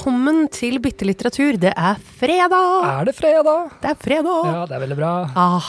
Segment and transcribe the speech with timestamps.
[0.00, 1.58] velkommen til Bitte litteratur.
[1.60, 2.84] Det er fredag!
[2.88, 3.66] Er det fredag?
[3.82, 4.46] Det er fredag!
[4.48, 5.10] Ja, det er veldig bra.
[5.36, 5.66] Ah,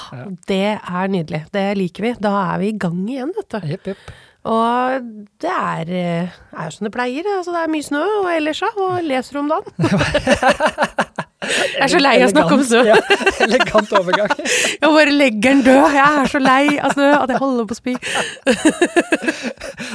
[0.48, 1.42] det er nydelig.
[1.52, 2.12] Det liker vi.
[2.16, 3.68] Da er vi i gang igjen, vet du.
[3.74, 4.14] Jepp, jepp.
[4.48, 5.10] Og
[5.44, 7.28] det er, eh, er jo som det pleier.
[7.28, 8.72] Altså, det er mye snø, og ellers ja.
[8.80, 9.68] Og leser om dagen?
[11.42, 12.82] Jeg er så lei av å snakke om snø.
[12.86, 12.98] Ja,
[13.42, 14.34] elegant overgang.
[14.82, 15.96] Jeg bare legger den død.
[15.96, 17.96] Jeg er så lei av snø at jeg holder på å spy.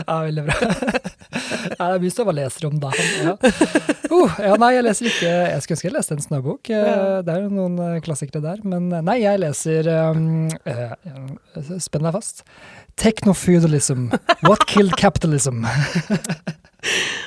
[0.07, 0.57] Ja, veldig bra.
[0.61, 2.91] Ja, det er mye støv å lese om da.
[3.23, 3.33] Ja.
[4.11, 6.71] Uh, ja, nei, jeg leser ikke Jeg skulle ønske jeg leste en snøbok.
[6.71, 8.61] Eh, Det er jo noen eh, klassikere der.
[8.67, 10.47] Men eh, nei, jeg leser um,
[11.83, 12.45] Spenn deg fast.
[13.01, 14.09] Technofeudalism.
[14.47, 15.67] What killed capitalism?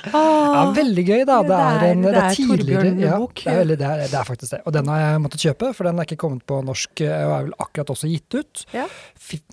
[0.10, 1.40] Ja, veldig gøy, da.
[1.46, 4.56] Det er, en, det er tidligere ja, det, er veldig, det, er, det er faktisk
[4.56, 4.62] det.
[4.66, 7.34] Og den har jeg måttet kjøpe, for den er ikke kommet på norsk eh, og
[7.36, 8.64] er vel akkurat også gitt ut.
[8.76, 8.88] Ja.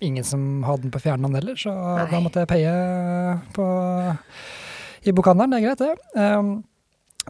[0.05, 2.07] Ingen som hadde den på fjernhånd heller, så Nei.
[2.11, 2.73] da måtte jeg paye
[3.57, 3.67] på,
[5.03, 5.53] i bokhandelen.
[5.53, 6.15] Det er greit, det.
[6.17, 6.57] Um,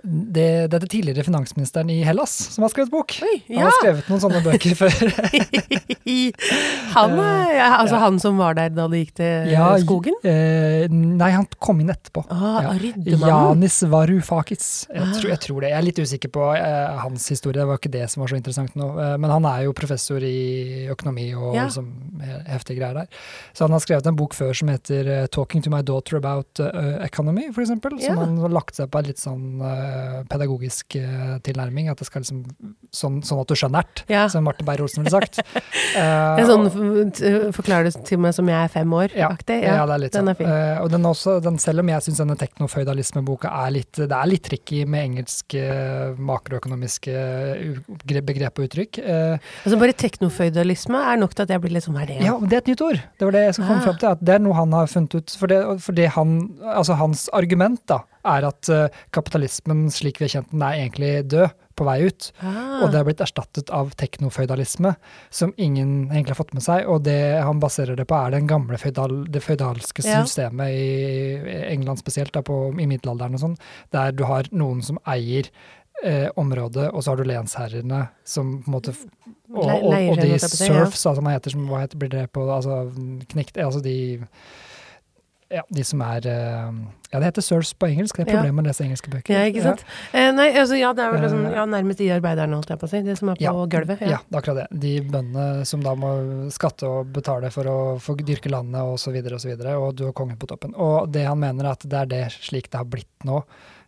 [0.04, 3.16] det, det er det tidligere finansministeren i Hellas som har skrevet bok.
[3.24, 4.94] Oi, Han har skrevet noen sånne bøker før.
[6.96, 10.16] Han, er- ja, altså han som var der da det gikk til Ja, skogen?
[10.24, 12.26] eh, nei, han kom inn etterpå.
[12.32, 12.74] Ah, Ja.
[13.28, 14.88] Janis Varoufakis.
[14.90, 15.14] Jeg, Ah.
[15.20, 15.70] tror, jeg tror det.
[15.72, 18.38] Jeg er litt usikker på eh, hans historie, det var ikke det som var så
[18.38, 18.88] interessant nå.
[19.00, 21.66] Eh, men han er jo professor i økonomi og Ja.
[21.66, 21.88] liksom,
[22.48, 23.08] heftige greier der.
[23.54, 26.60] Så han har skrevet en bok før som heter eh, 'Talking to my daughter about
[26.60, 27.92] eh, economy', for eksempel.
[28.02, 28.24] Som Ja.
[28.26, 29.87] han har lagt seg på litt sånn eh,
[30.30, 31.90] pedagogisk eh, tilnærming.
[31.92, 32.44] At det skal liksom
[32.94, 34.28] sånn, sånn at du skjønner ert, Ja.
[34.32, 35.38] som Marte Beyer-Olsen ville sagt.
[35.98, 36.68] det er sånn
[37.56, 40.26] forklarer du til meg som jeg er fem år, Ja, ja, det er litt den
[40.26, 40.30] sånn.
[40.34, 40.48] er fin.
[40.48, 44.28] Eh, og den også, den, selv om jeg syns denne teknoføydalismeboka er litt Det er
[44.30, 45.64] litt tricky med engelske
[46.18, 47.14] makroøkonomiske
[48.28, 49.00] begrep og uttrykk.
[49.04, 52.20] Eh, Altså Bare teknoføydalisme er nok til at jeg blir litt sånn, er det?
[52.26, 53.02] ja, men det er et nytt ord.
[53.18, 53.88] Det var det jeg skulle komme Ah.
[53.88, 54.10] fram til.
[54.10, 55.30] At det er noe han har funnet ut.
[55.38, 60.28] For det, for det han, altså hans argument da, er at eh, kapitalismen slik vi
[60.28, 62.32] har kjent den, er egentlig død, på vei ut.
[62.42, 62.82] Ah.
[62.82, 64.96] Og det har blitt erstattet av teknoføydalisme,
[65.30, 66.88] som ingen egentlig har fått med seg.
[66.90, 70.24] Og det han baserer det på, er den gamle feudal, det føydalske Ja.
[70.26, 73.58] systemet i England spesielt, da, på, i middelalderen og sånn,
[73.94, 75.52] der du har noen som eier
[76.04, 78.96] eh, området, og så har du lensherrene som på en måte
[79.48, 80.74] Og, og, og de si, ja.
[80.74, 82.92] serfs, altså, heter, som, hva heter blir det på altså
[83.32, 84.18] knekt, altså de
[85.52, 86.72] ja, de som er eh,
[87.12, 88.18] Ja, det heter SIRS på engelsk.
[88.20, 88.52] Det er Ja.
[88.52, 89.32] med å lese engelske bøker.
[89.32, 89.84] Ja, ikke sant?
[90.14, 92.80] Eh, nei, altså ja, det er vel sånn, Eh, ja, nærmest de arbeiderne, holdt jeg
[92.82, 93.02] på å si.
[93.02, 94.02] De som er på Ja, gulvet.
[94.02, 94.18] Ja.
[94.28, 94.80] det er akkurat det.
[94.80, 96.12] De bøndene som da må
[96.52, 99.96] skatte og betale for å få dyrke landet og så videre og så videre, og
[99.96, 100.74] du har kongen på toppen.
[100.76, 103.44] Og det han mener er at det er det slik det har blitt nå.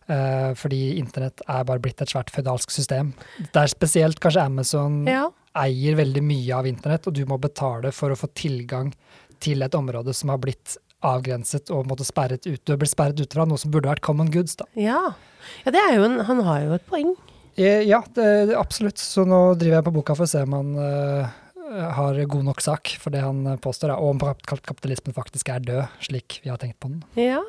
[0.08, 3.12] Eh, fordi internett er bare blitt et svært føydalsk system.
[3.52, 5.28] Det er spesielt kanskje Amazon Ja.
[5.54, 8.92] eier veldig mye av internett, og du må betale for å få tilgang
[9.38, 12.64] til et område som har blitt avgrenset og måtte sperret ut.
[12.78, 14.66] ble sperret ute fra noe som burde vært common goods, da.
[14.76, 15.12] ja.
[15.64, 17.14] Ja, det er jo en Han har jo et poeng.
[17.56, 18.98] Eh, Ja, det, det, absolutt.
[19.00, 21.30] Så nå driver jeg på boka for å se om han uh,
[21.96, 25.48] har god nok sak for det han påstår, da, og om kap- kap- kapitalismen faktisk
[25.48, 27.00] er død, slik vi har tenkt på den.
[27.16, 27.40] Ja.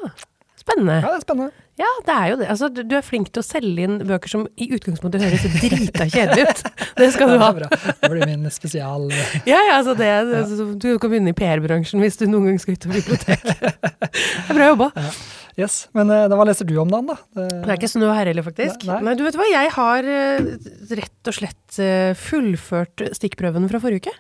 [0.62, 1.00] Spennende.
[1.02, 1.52] Ja, det er spennende.
[1.82, 2.48] Ja, det er jo det.
[2.54, 6.06] Altså, du, du er flink til å selge inn bøker som i utgangspunktet høres drita
[6.12, 6.62] kjedelig ut.
[7.02, 7.50] Det skal du Ja, ha.
[7.56, 7.96] det er bra.
[8.04, 9.08] Det blir min spesial
[9.48, 12.78] Ja, ja, altså det, altså, Du kan begynne i PR-bransjen hvis du noen gang skal
[12.78, 13.62] ut av biblioteket.
[14.12, 14.92] Det er bra jobba.
[15.60, 15.82] Yes.
[15.98, 17.18] Men uh, hva leser du om dagen, da?
[17.36, 18.86] Det, Det er ikke snø her heller, faktisk.
[18.88, 19.00] Nei.
[19.08, 20.54] Nei, du vet hva, jeg har eh,
[21.02, 24.14] rett og slett eh, fullført stikkprøven fra forrige uke.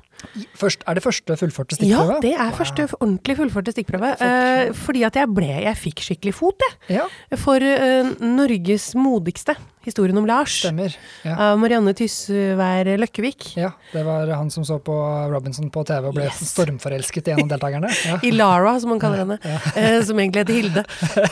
[0.57, 2.17] Først, er det første fullførte stikkprøve?
[2.17, 4.13] Ja, det er første ordentlig fullførte stikkprøve.
[4.21, 7.01] Uh, fordi at jeg ble Jeg fikk skikkelig fot, jeg.
[7.01, 9.57] Ja, For uh, Norges modigste.
[9.81, 10.59] Historien om Lars.
[10.61, 10.93] stemmer.
[11.25, 11.33] Ja.
[11.41, 13.47] Av Marianne Tysvær Løkkevik.
[13.57, 14.93] ja, det var han som så på
[15.33, 16.43] Robinson på TV og ble Yes.
[16.51, 17.89] stormforelsket i en av deltakerne.
[18.11, 18.19] Ja.
[18.21, 19.39] I Lara, som man kaller henne.
[19.41, 20.85] Uh, som egentlig heter Hilde.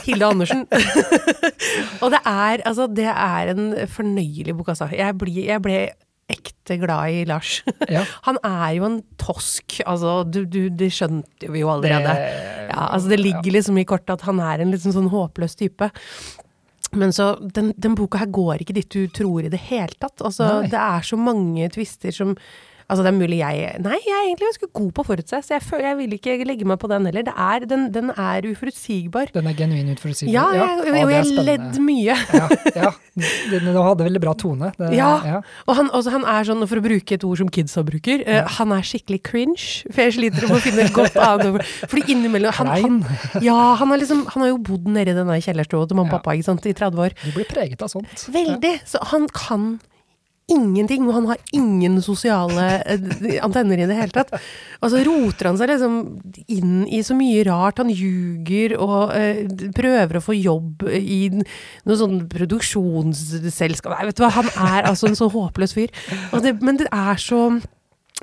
[0.08, 0.66] Hilde Andersen.
[2.02, 4.90] og det er, altså, det er en fornøyelig bok, altså.
[4.98, 5.78] Jeg, blir, jeg ble
[6.30, 7.60] ekte glad i Lars.
[7.90, 8.04] Ja.
[8.28, 10.20] Han er jo en tosk, altså.
[10.30, 12.14] Du, du, det skjønte vi jo allerede.
[12.14, 15.10] Det- Ja, altså Det ligger liksom i kortet at han er en litt sånn, sånn
[15.10, 15.88] håpløs type.
[16.92, 20.22] Men så, den, den boka her går ikke dit du tror i det hele tatt.
[20.26, 20.70] Altså, Nei.
[20.72, 22.36] det er så mange tvister som
[22.90, 25.54] Altså, det er mulig jeg Nei, jeg er egentlig ganske god på å forutse, så
[25.56, 27.24] jeg, føler, jeg vil ikke legge meg på den heller.
[27.28, 29.30] Det er, den, den er uforutsigbar.
[29.34, 30.34] Den er genuin uforutsigbar?
[30.34, 32.16] Ja, jeg, å, og jeg har ledd mye.
[32.40, 32.90] ja, ja.
[33.52, 34.72] Den, hadde veldig bra tone.
[34.78, 35.10] Det, Ja.
[35.26, 35.40] ja.
[35.70, 38.42] Og han, også, han er sånn, for å bruke et ord som kidsa bruker, uh,
[38.58, 39.68] han er skikkelig cringe.
[39.90, 41.66] For jeg sliter med å finne et godt annet ord.
[41.90, 42.98] Fordi innimellom han, han,
[43.44, 46.18] Ja, han, har liksom, han har jo bodd nede i denne kjellerstua til mamma og
[46.18, 46.18] Ja.
[46.18, 47.14] pappa sant, i 30 år.
[47.22, 48.26] Du blir preget av sånt.
[48.34, 48.74] Veldig.
[48.88, 49.70] Så han kan
[50.52, 54.34] ingenting, og han har ingen sosiale eh, antenner i det hele tatt.
[54.80, 55.96] Og så roter han seg liksom
[56.50, 57.82] inn i så mye rart.
[57.82, 59.44] Han ljuger og eh,
[59.76, 63.94] prøver å få jobb i noe sånn produksjonsselskap.
[63.96, 65.92] Nei, vet du hva, han er altså en så håpløs fyr.
[66.44, 67.46] Det, men det er så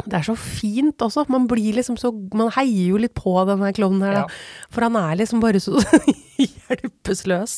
[0.06, 1.26] det er så fint også.
[1.34, 4.26] Man blir liksom så Man heier jo litt på den her klovnen her, da.
[4.28, 4.68] Ja.
[4.74, 5.80] For han er liksom bare så
[6.46, 7.54] hjelpeløs.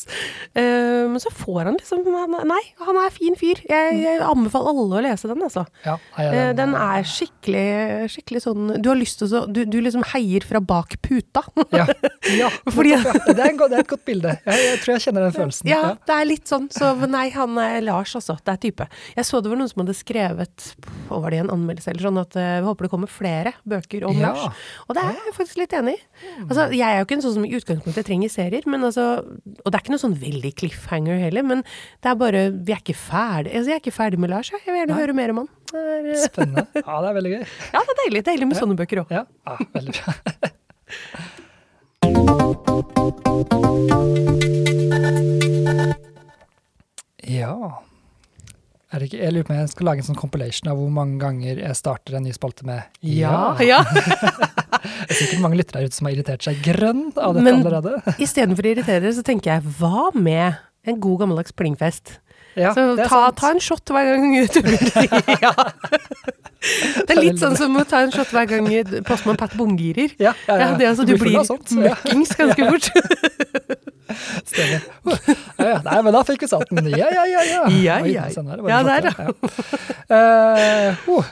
[0.55, 2.05] Eh, men så får han liksom
[2.49, 3.59] Nei, han er fin fyr.
[3.69, 5.65] Jeg, jeg anbefaler alle å lese den, altså.
[5.85, 9.63] Ja, ja, Eh, den er skikkelig, skikkelig sånn Du har lyst til å så- du,
[9.65, 11.41] du liksom heier fra bak puta.
[11.73, 11.85] ja,
[12.37, 14.33] ja, Fordi- Det, er en, det er et godt bilde.
[14.45, 15.69] Jeg, jeg tror jeg kjenner den følelsen.
[15.69, 16.67] Ja, det er litt sånn.
[16.73, 18.37] Så nei, han er Lars, altså.
[18.43, 18.87] Det er type.
[19.15, 20.69] Jeg så det var noen som hadde skrevet
[21.09, 24.05] Hva var det en anmeldelse eller sånn, at eh, vi håper det kommer flere bøker
[24.09, 24.33] om Ja.
[24.33, 24.63] Lars.
[24.87, 26.01] Og det er jeg faktisk litt enig i.
[26.45, 29.67] Altså, jeg er jo ikke en sånn som i utgangspunktet trenger serier, men altså Og
[29.67, 32.97] det er ikke noe sånn veldig cliffhanger heller, men det er bare Vi er ikke
[32.97, 34.61] ferdig altså, Jeg er ikke ferdig med Lars, jeg.
[34.65, 35.01] Jeg vil gjerne Nei.
[35.03, 35.49] høre mer om han.
[35.73, 36.65] Er, eh, Spennende.
[36.85, 37.43] Ja, det er veldig gøy.
[37.73, 38.21] ja, det er deilig.
[38.31, 39.09] Deilig med sånne bøker òg.
[39.13, 40.09] Ja, ja veldig bra.
[47.29, 47.55] Ja
[48.91, 50.89] er det ikke, Jeg lurer på om jeg skal lage en sånn compilation av hvor
[50.93, 53.55] mange ganger jeg starter en ny spalte med Ja.
[53.61, 53.83] ja.
[53.89, 57.61] Det er sikkert mange lyttere der ute som har irritert seg grønn av dette Men-
[57.61, 58.01] allerede.
[58.25, 60.57] Istedenfor å irritere dere, så tenker jeg hva med
[60.87, 62.17] en god gammeldags plingfest?
[62.57, 64.41] Ja, så ta, ta en shot hver gang du
[65.45, 65.53] ja.
[66.59, 68.67] Det er litt sånn som å ta en shot hver gang
[69.07, 70.15] postmann Pat Bongirer.
[70.19, 70.57] Ja, ja, ja.
[70.65, 73.88] Ja, det, altså, Du du blir blir møkkings ganske fort.
[74.45, 74.85] Stemmer.
[75.59, 75.75] Ja, ja.
[75.85, 76.89] Nei, men da fikk vi satt den.
[76.93, 77.43] Ja, ja, ja.
[77.45, 78.23] Ja, Ja, ja.
[78.33, 79.27] sånn bare Ja, der, ja.
[80.09, 81.27] Uh, oh.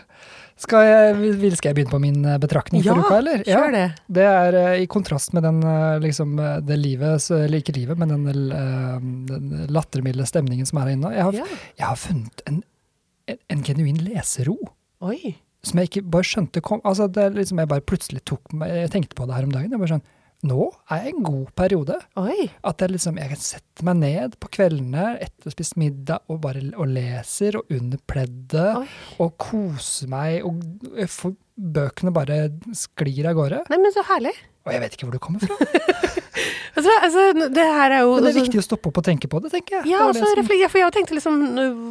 [0.62, 3.42] skal, jeg, skal jeg begynne på min eh, betraktning Ja, for uka, eller?
[3.48, 3.86] Kjør det.
[4.20, 6.36] Det er eh, i kontrast med den eh, liksom,
[6.68, 8.96] det livet, eller ikke livet, men den, eh,
[9.32, 11.14] den lattermilde stemningen som er her inne.
[11.18, 11.46] Jeg har, Ja.
[11.82, 12.62] jeg har funnet en,
[13.30, 14.58] en, en genuin lesero.
[15.06, 15.36] Oi.
[15.66, 18.92] Som jeg ikke bare skjønte kom Altså, det liksom jeg bare plutselig tok meg Jeg
[18.94, 19.72] tenkte på det her om dagen.
[19.74, 20.04] Jeg bare sånn
[20.48, 21.98] Nå er jeg i en god periode.
[22.20, 22.48] Oi.
[22.68, 26.40] At jeg liksom, jeg kan sette meg ned på kveldene etter å spist middag og
[26.46, 28.86] bare og leser og under pleddet
[29.24, 30.46] og koser meg.
[30.48, 32.40] Og får, bøkene bare
[32.78, 33.66] sklir av gårde.
[33.72, 34.36] Nei, men så herlig.
[34.68, 36.16] Og jeg vet ikke hvor det kommer fra.
[36.78, 37.22] Altså, altså,
[37.56, 39.42] det her er jo Men det er altså- viktig å stoppe opp og tenke på
[39.42, 39.88] det, tenker jeg.
[39.90, 41.38] Ja, Det var altså, det som- ja, for jeg tenkte liksom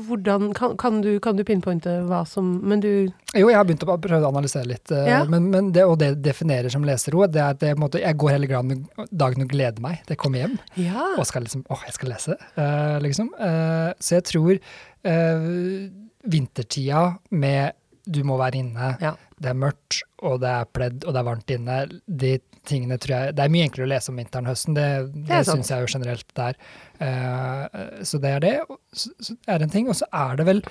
[0.06, 3.82] hvordan Kan, kan, du, kan du pinpointe hva som Men du Jo, jeg har begynt
[3.82, 4.90] å prøve å analysere litt.
[4.92, 5.24] eh, Ja.
[5.24, 8.30] Men, men det, og det definerer som lesero, det er at jeg, måte, jeg går
[8.30, 10.58] hele dagen og gleder meg til jeg kommer hjem.
[10.76, 11.14] Ja.
[11.18, 13.28] og skal liksom Å, jeg skal lese, uh, liksom.
[13.40, 14.58] Uh, så jeg tror
[15.04, 15.90] uh,
[16.26, 17.72] vintertida med
[18.08, 19.16] du må være inne, Ja.
[19.40, 23.14] det er mørkt, og det er pledd, og det er varmt inne, de tingene tror
[23.16, 25.72] jeg Det er mye enklere å lese om vinteren og høsten, det, det, det syns
[25.72, 26.60] jeg jo generelt det er.
[27.06, 28.54] Eh, så det er det.
[28.92, 29.90] Så, så er det en ting.
[29.92, 30.62] Og så er det vel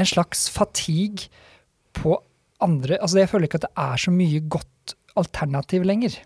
[0.00, 1.30] en slags fatigue
[1.98, 2.18] på
[2.60, 6.18] andre Altså, jeg føler ikke at det er så mye godt alternativ lenger.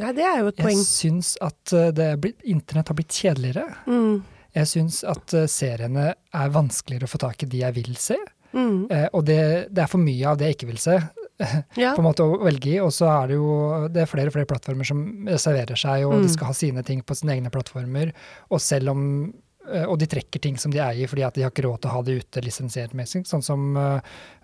[0.00, 0.84] Nei, det er jo et Jeg poeng.
[0.88, 3.66] syns at eh, er blitt, internett har blitt kjedeligere.
[3.88, 4.22] Mm.
[4.56, 8.18] Jeg syns at eh, seriene er vanskeligere å få tak i de jeg vil se.
[8.52, 8.86] Mm.
[8.92, 9.40] Eh, og det,
[9.72, 10.98] det er for mye av det jeg ikke vil se,
[11.82, 11.92] Ja.
[11.96, 12.78] på en måte å velge i.
[12.84, 13.52] Og så er det jo
[13.92, 16.26] det er flere og flere plattformer som reserverer seg, og Mm.
[16.26, 18.12] de skal ha sine ting på sine egne plattformer.
[18.50, 19.02] Og selv om
[19.72, 21.90] eh, og de trekker ting som de eier fordi at de har ikke råd til
[21.90, 22.90] å ha det ute lisensiert.
[23.30, 24.00] Sånn som eh,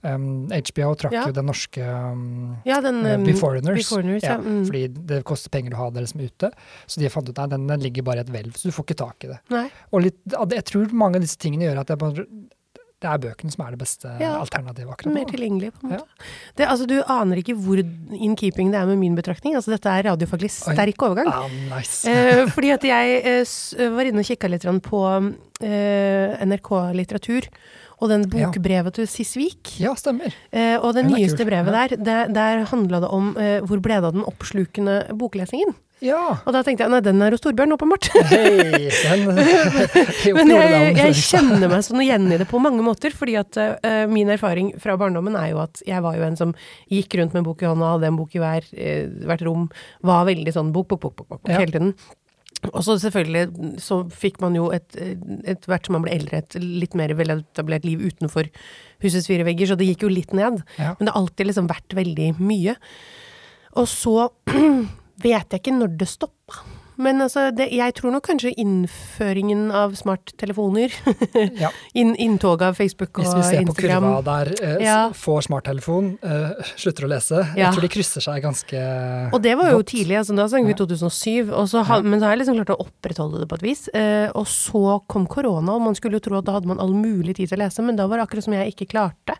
[0.06, 1.24] um, HBO trakk Ja.
[1.26, 3.80] jo den norske um, ja, den eh, um, Beforeigners.
[3.82, 4.36] Beforeigners, ja.
[4.38, 4.60] Mm.
[4.70, 6.52] Fordi det koster penger å ha det liksom ute.
[6.86, 8.86] Så de fant ut at den, den ligger bare i et hvelv, så du får
[8.86, 9.40] ikke tak i det.
[9.50, 9.64] Nei.
[9.92, 10.20] Og litt,
[10.54, 12.26] jeg tror mange av disse tingene gjør at jeg bare,
[12.98, 15.14] det er bøkene som er det beste Ja, alternativet akkurat nå.
[15.14, 16.28] Mer tilgjengelig, på en måte.
[16.58, 19.54] Det, altså, du aner ikke hvor in keeping det er med min betraktning.
[19.54, 20.74] Altså, dette er radiofaglig Oi.
[20.74, 21.28] sterk overgang.
[21.30, 22.02] Ah, nice.
[22.10, 25.02] Eh, fordi at jeg eh, var inne og kikka litt på
[25.62, 27.46] eh, NRK litteratur.
[27.98, 28.46] Og den Ja.
[28.46, 29.80] bokbrevet til Sisvik.
[29.80, 30.32] ja, stemmer.
[30.52, 33.94] Eh, og det Den nyeste brevet der, der, der handla det om eh, hvor ble
[34.00, 35.74] det av den oppslukende boklesingen.
[36.04, 36.38] Ja.
[36.46, 38.08] Og da tenkte jeg nei, den er hos Torbjørn, åpenbart.
[38.30, 39.24] Den
[40.38, 44.04] Men jeg, jeg kjenner meg sånn igjen i det på mange måter, fordi at uh,
[44.10, 46.54] min erfaring fra barndommen er jo at jeg var jo en som
[46.92, 49.66] gikk rundt med en bok i hånda, hadde en bok i hver, uh, hvert rom,
[50.06, 51.60] var veldig sånn bok, bok, bok, bok, bok, bok Ja.
[51.64, 51.92] hele tiden.
[52.72, 56.56] Og så selvfølgelig så fikk man jo et, etter hvert som man ble eldre, et
[56.58, 58.48] litt mer veletablert liv utenfor
[59.04, 60.64] husets fire vegger, så det gikk jo litt ned.
[60.78, 60.96] Ja.
[60.98, 62.74] Men det har alltid liksom vært veldig mye.
[63.78, 64.16] Og så
[65.22, 66.64] vet jeg ikke når det stoppa.
[66.98, 70.90] men altså, det, jeg tror nok kanskje innføringen av smarttelefoner,
[71.62, 71.68] Ja.
[71.94, 73.44] inn, inntoget av Facebook og Instagram.
[73.44, 74.96] Hvis vi ser på kurva der eh, Ja.
[75.14, 77.68] får smarttelefon, eh, slutter å lese, Ja.
[77.68, 78.82] jeg tror de krysser seg ganske
[79.32, 79.92] Og det var jo godt.
[79.94, 82.80] tidlig, altså, da sang vi 2007, og så men så har jeg liksom klart å
[82.88, 83.86] opprettholde det på et vis.
[83.94, 86.94] Eh, og så kom korona, og man skulle jo tro at da hadde man all
[86.98, 89.38] mulig tid til å lese, men da var det akkurat som jeg ikke klarte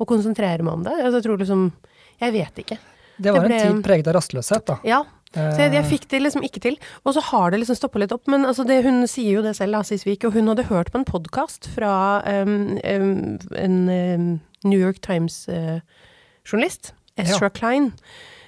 [0.00, 0.92] å konsentrere meg om det.
[1.00, 1.72] Altså, jeg tror liksom
[2.20, 2.76] Jeg vet ikke.
[3.22, 4.78] Det var det en tid preget av rastløshet, da.
[4.86, 5.02] Ja,
[5.32, 6.78] så jeg, jeg Eh, fikk det liksom ikke til.
[7.06, 8.28] Og så har det liksom stoppa litt opp.
[8.30, 11.00] Men altså det, hun sier jo det selv, Assis Wiik, og hun hadde hørt på
[11.00, 11.94] en podkast fra
[12.26, 14.26] um, um, en um,
[14.68, 17.90] New York Times-journalist, Ezra Klein,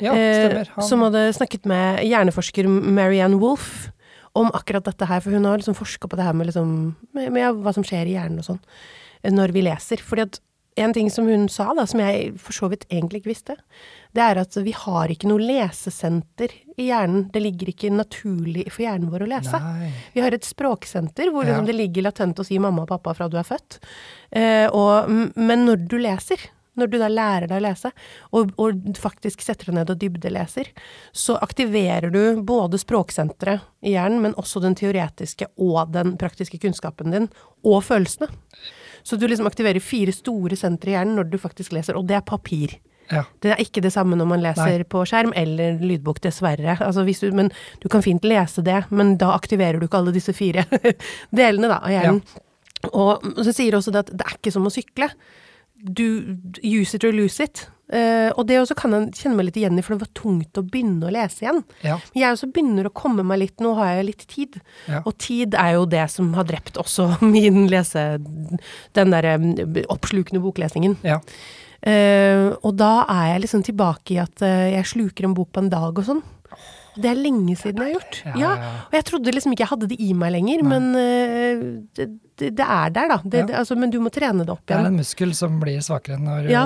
[0.00, 3.90] ja, eh, som hadde snakket med hjerneforsker Marianne Wolff
[4.34, 7.30] om akkurat dette her, for hun har liksom forska på det her med, liksom, med,
[7.34, 8.62] med hva som skjer i hjernen og sånn,
[9.30, 10.02] når vi leser.
[10.02, 10.40] Fordi at
[10.76, 13.54] en ting som hun sa, da, som jeg for så vidt egentlig ikke visste,
[14.14, 17.28] det er at vi har ikke noe lesesenter i hjernen.
[17.34, 19.60] Det ligger ikke naturlig for hjernen vår å lese.
[19.62, 19.92] Nei.
[20.16, 21.52] Vi har et språksenter hvor Ja.
[21.52, 23.78] liksom det ligger latent å si mamma og pappa fra du er født.
[24.34, 26.42] Eh, og, men når du leser,
[26.74, 27.90] når du da lærer deg å lese,
[28.34, 30.72] og, og faktisk setter deg ned og dybdeleser,
[31.14, 37.14] så aktiverer du både språksenteret i hjernen, men også den teoretiske og den praktiske kunnskapen
[37.14, 37.28] din,
[37.62, 38.26] og følelsene.
[39.04, 42.16] Så du liksom aktiverer fire store sentre i hjernen når du faktisk leser, og det
[42.18, 42.78] er papir.
[43.10, 43.24] Ja.
[43.44, 44.86] Det er ikke det samme når man leser Nei.
[44.88, 46.78] på skjerm eller lydbok, dessverre.
[46.80, 47.50] Altså hvis du, men
[47.82, 50.64] du kan fint lese det, men da aktiverer du ikke alle disse fire
[51.42, 52.22] delene da, av hjernen.
[52.92, 55.10] Og så sier også det at det er ikke som å sykle.
[55.84, 56.06] Du
[56.64, 57.66] use it or lose it.
[57.92, 60.60] Eh, og det også kan jeg kjenne meg litt igjen i, for det var tungt
[60.60, 61.60] å begynne å lese igjen.
[61.84, 61.98] Ja.
[62.12, 64.56] Men jeg også begynner å komme meg litt, nå har jeg litt tid.
[64.88, 65.02] Ja.
[65.04, 68.06] Og tid er jo det som har drept også min lese...
[68.94, 69.36] Den derre
[69.92, 70.98] oppslukende boklesingen.
[71.06, 71.20] ja.
[71.84, 75.60] Uh, og da er jeg liksom tilbake i at uh, jeg sluker en bok på
[75.60, 76.22] en dag og sånn.
[76.96, 78.20] Det er lenge siden jeg har gjort.
[78.24, 78.70] Ja, Ja, ja.
[78.86, 81.66] Og jeg trodde liksom ikke jeg hadde det i meg lenger, men uh,
[81.98, 82.08] det,
[82.40, 83.18] det, er der, da.
[83.20, 85.84] Det, det, altså, men du må trene det opp Det er en muskel som blir
[85.84, 86.64] svakere når Ja.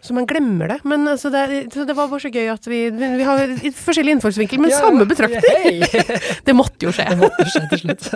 [0.00, 0.06] ja.
[0.06, 0.78] Så man glemmer det.
[0.88, 3.42] Men altså, det, så det var bare så gøy at vi, vi har
[3.84, 5.82] forskjellig innfallsvinkel, men Ja, samme betraktning.
[6.46, 7.04] Det måtte jo skje.
[7.12, 8.08] Det måtte skje til slutt.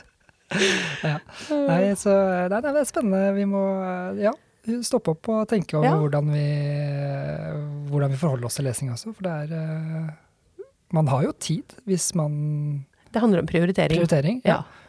[1.10, 1.18] ja.
[1.68, 2.14] Nei, så
[2.50, 3.34] nei, det er spennende.
[3.36, 3.60] Vi må
[4.18, 4.32] ja,
[4.86, 5.94] stoppe opp og tenke over Ja.
[6.00, 6.46] hvordan, vi,
[7.92, 9.12] hvordan vi forholder oss til lesing også.
[9.14, 10.10] For det er eh,
[10.96, 12.32] Man har jo tid hvis man
[13.12, 14.00] Det handler om prioritering.
[14.00, 14.40] Prioritering.
[14.44, 14.62] Ja.
[14.64, 14.79] Eh,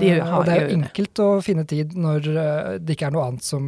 [0.00, 3.14] det har, og det er jo enkelt å finne tid når eh, det ikke er
[3.16, 3.64] noe annet som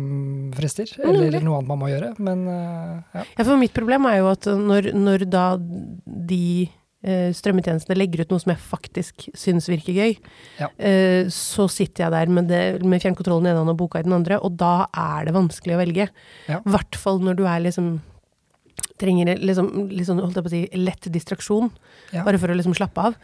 [0.56, 2.12] frister, Mm, eller noe annet man må gjøre.
[2.18, 3.24] Men eh, ja.
[3.38, 5.46] Ja, for mitt problem er jo at når, når da
[6.04, 6.42] de
[7.02, 10.16] eh, strømmetjenestene legger ut noe som jeg faktisk syns virker gøy,
[10.60, 10.68] Ja.
[10.76, 14.06] eh, så sitter jeg der med, det, med fjernkontrollen i den ene og boka i
[14.06, 16.08] den andre, og da er det vanskelig å velge.
[16.50, 16.60] Ja.
[16.68, 17.98] Hvert fall når du er liksom
[19.00, 19.70] trenger liksom,
[20.06, 21.70] sånn, holdt jeg på å si, lett distraksjon,
[22.12, 22.24] Ja.
[22.24, 23.16] bare for å liksom slappe av.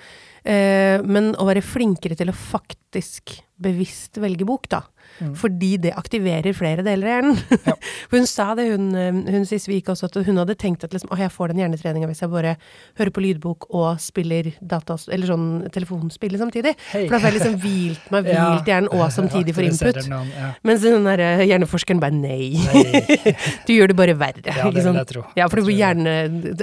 [0.44, 4.82] Eh, men å være flinkere til å faktisk bevisst velge bok, da.
[5.20, 5.32] Mm.
[5.38, 7.60] Fordi det aktiverer flere deler av hjernen.
[7.66, 7.74] Ja.
[8.12, 11.32] Hun sa det, hun, eh, hun Sisvik også, at hun hadde tenkt at liksom, jeg
[11.32, 12.54] får den hjernetreninga hvis jeg bare
[12.98, 16.74] hører på lydbok og spiller data, eller sånn telefonspill samtidig.
[16.92, 17.06] Hey.
[17.06, 20.10] For da får jeg liksom hvilt meg, hvilt hjernen og samtidig Aktiviserer input.
[20.12, 20.50] noen, ja.
[20.68, 22.52] Mens den der eh, hjerneforskeren bare nei.
[22.66, 23.34] Nei.
[23.66, 24.42] Du gjør det bare verre.
[24.46, 25.22] Ja, det vil jeg tro.
[25.38, 26.12] Ja, for hjerne,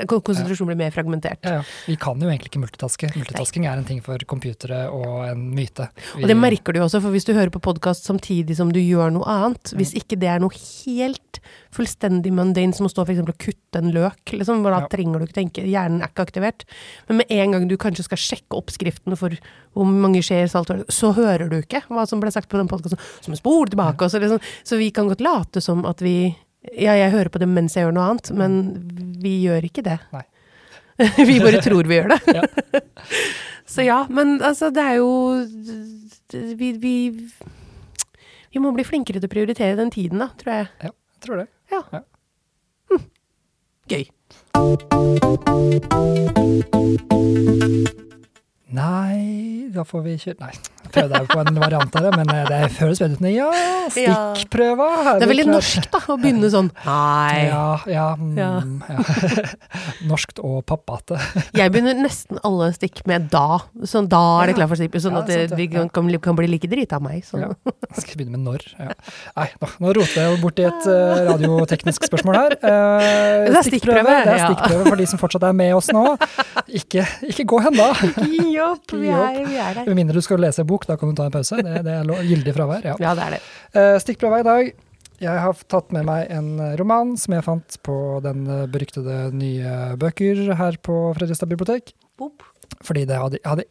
[0.08, 1.42] konsentrasjonen blir mer fragmentert.
[1.44, 1.64] Ja, ja.
[1.90, 3.10] Vi kan jo egentlig ikke multitaske.
[3.18, 5.90] Multitasking er en ting for computere og en myte.
[6.14, 8.72] Vi, Og det merker du jo også, for hvis du hører på podkast samtidig som
[8.74, 11.40] du gjør noe annet, hvis ikke det er noe helt
[11.74, 14.88] fullstendig mundane som å stå for eksempel og kutte en løk, liksom, da Ja.
[14.92, 16.66] trenger du ikke tenke, hjernen er ikke aktivert.
[17.08, 19.36] Men med en gang du kanskje skal sjekke oppskriftene for
[19.74, 23.00] hvor mange skjeer salt, så hører du ikke hva som ble sagt på den podkasten.
[23.22, 24.02] Som spole tilbake.
[24.06, 24.40] og Så, liksom.
[24.64, 26.36] så vi kan godt late som at vi
[26.80, 28.54] Ja, jeg hører på det mens jeg gjør noe annet, men
[29.20, 30.00] vi gjør ikke det.
[30.14, 30.24] Nei.
[31.28, 32.22] vi bare tror vi gjør det.
[32.38, 32.80] Ja.
[33.74, 35.10] Så ja, men altså, det er jo
[36.32, 36.94] vi, vi,
[38.54, 40.68] vi må bli flinkere til å prioritere den tiden, da, tror jeg.
[40.84, 41.48] Ja, Jeg tror det.
[41.72, 41.82] Ja.
[41.94, 42.04] Ja.
[42.92, 43.06] Hm.
[43.90, 44.04] Gøy.
[48.74, 50.54] Nei, da får vi kjøre Nei,
[50.94, 53.50] prøvde jeg på en variant av det, men eh, det høres bedre ut enn ja,
[53.94, 54.90] stikkprøva.
[55.20, 56.72] Det er veldig norsk, da, å begynne sånn.
[56.88, 57.46] Nei.
[57.52, 58.52] Ja, ja, mm, Ja.
[60.10, 61.20] Norskt og pappate.
[61.60, 63.62] Jeg begynner nesten alle stikk med da.
[63.88, 66.50] Sånn, da er det klart klar for stikk, Sånn at det, vi kan, kan, bli-
[66.52, 67.24] like drita av meg.
[67.28, 67.54] Sånn.
[67.98, 68.66] Skal begynne med når.
[68.80, 68.92] Ja.
[69.38, 72.56] Nei, nå, nå roter jeg borti et eh, radioteknisk spørsmål her.
[72.64, 76.06] Uh, Det er stikkprøve, Det er stikkprøve for de som fortsatt er med oss nå.
[76.74, 77.90] Ikke, ikke gå hen da!
[78.24, 79.90] Gi opp, vi er, vi er der.
[79.90, 81.60] Med mindre du skal lese bok, da kan du ta en pause.
[81.64, 82.84] Det, det er gyldig fravær.
[82.92, 82.96] Ja.
[83.02, 83.42] Ja, det er det.
[83.80, 84.74] Eh, Stikkprøva i dag.
[85.24, 89.18] Jeg har tatt med meg en eh, roman som jeg fant på den eh, beryktede
[89.38, 91.94] nye bøker her på Fredrikstad bibliotek.
[92.20, 92.44] Boop.
[92.84, 93.68] Fordi det hadde, jeg hadde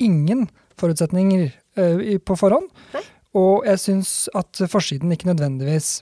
[0.00, 0.46] ingen
[0.80, 2.70] forutsetninger uh, i- på forhånd.
[2.94, 3.02] Nei.
[3.36, 5.98] Og jeg syns at forsiden ikke nødvendigvis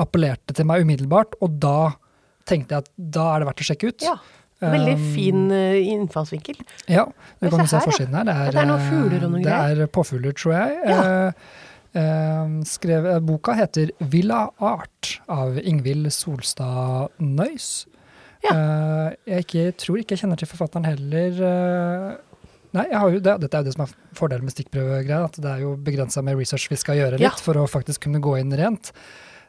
[0.00, 1.92] appellerte til meg umiddelbart, og da
[2.46, 4.04] tenkte jeg at da er det verdt å sjekke ut.
[4.06, 4.14] Ja.
[4.62, 6.56] Veldig Um, fin eh, innfallsvinkel.
[6.88, 7.02] Ja,
[7.42, 8.24] du kan se se forsiden her.
[8.24, 9.74] Det er, det er noen fugler og noen greier.
[9.76, 10.78] det er påfugler, tror jeg.
[10.88, 11.00] Ja.
[11.02, 11.32] Eh,
[12.00, 17.86] eh, skrev, eh, boka heter 'Villa Art' av Ingvild Solstad Nøys.
[18.44, 18.54] Ja.
[18.54, 21.30] Eh, jeg ikke, tror ikke jeg kjenner til forfatteren heller.
[21.42, 22.16] eh,
[22.76, 25.60] Nei, jo, det, dette er jo det som er fordelen med stikkprøvegreier, at det er
[25.62, 27.30] jo begrensa med research vi skal gjøre litt Ja.
[27.30, 28.92] for å faktisk kunne gå inn rent.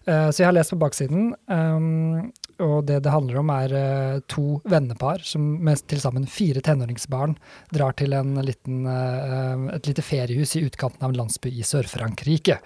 [0.08, 2.32] Eh, Så jeg har lest på baksiden, um,
[2.64, 7.36] og det det handler om er eh, to vennepar som med til sammen fire tenåringsbarn
[7.74, 12.58] drar til en liten, eh, et lite feriehus i utkanten av en landsby i Sør-Frankrike.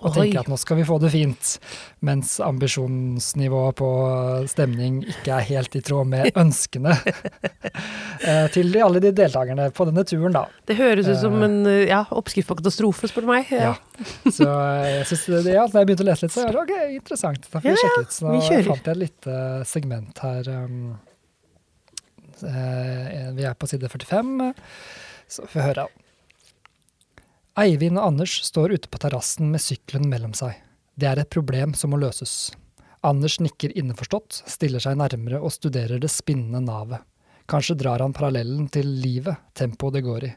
[0.00, 0.14] Og Oi.
[0.18, 1.54] tenker at nå skal vi få det fint,
[2.06, 3.90] mens ambisjonsnivået på
[4.50, 10.04] stemning ikke er helt i tråd med ønskene eh, til alle de deltakerne på denne
[10.04, 10.46] turen, da.
[10.68, 13.50] Det høres ut som en eh, ja, oppskrift på katastrofe, spør du meg.
[13.54, 13.74] Ja.
[14.30, 16.92] Så jeg synes det, ja, da jeg begynte å lese litt, så var det ok,
[16.96, 17.46] interessant.
[17.46, 18.14] Da får vi sjekke ut.
[18.16, 20.50] Så da fant jeg et lite segment her.
[20.54, 20.78] Um,
[22.46, 24.32] eh, vi er på side 45,
[25.28, 25.86] så får vi høre.
[27.60, 30.56] Eivind og Anders står ute på terrassen med sykkelen mellom seg.
[30.94, 32.52] Det er et problem som må løses.
[33.06, 37.04] Anders nikker innforstått, stiller seg nærmere og studerer det spinnende navet.
[37.50, 40.32] Kanskje drar han parallellen til livet, tempoet det går i.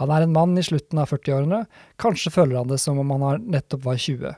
[0.00, 1.64] Han er en mann i slutten av 40-årene,
[2.00, 4.36] kanskje føler han det som om han nettopp var 20.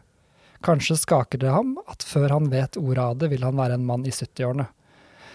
[0.64, 3.86] Kanskje skaker det ham at før han vet ordet av det, vil han være en
[3.86, 4.66] mann i 70-årene.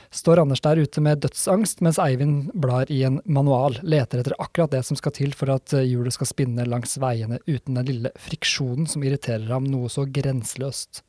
[0.10, 4.72] Står Anders der ute med dødsangst, mens Eivind blar i en manual, leter etter akkurat
[4.74, 8.12] det som skal til for at eh, hjulet skal spinne langs veiene uten den lille
[8.18, 11.04] friksjonen som irriterer ham noe så grenseløst.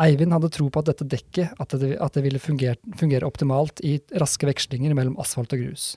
[0.00, 3.82] Eivind hadde tro på at dette dekket at det, at det ville fungere, fungere optimalt
[3.86, 5.92] i raske vekslinger mellom asfalt og grus.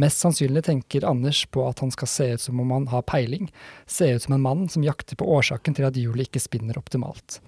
[0.00, 3.50] Mest sannsynlig tenker Anders på at han skal se ut som om han har peiling,
[3.86, 7.40] se ut som en mann som jakter på årsaken til at hjulet ikke spinner optimalt.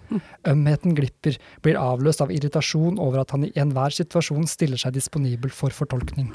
[0.47, 5.51] Ømheten glipper, blir avløst av irritasjon over at han i enhver situasjon stiller seg disponibel
[5.51, 6.31] for fortolkning.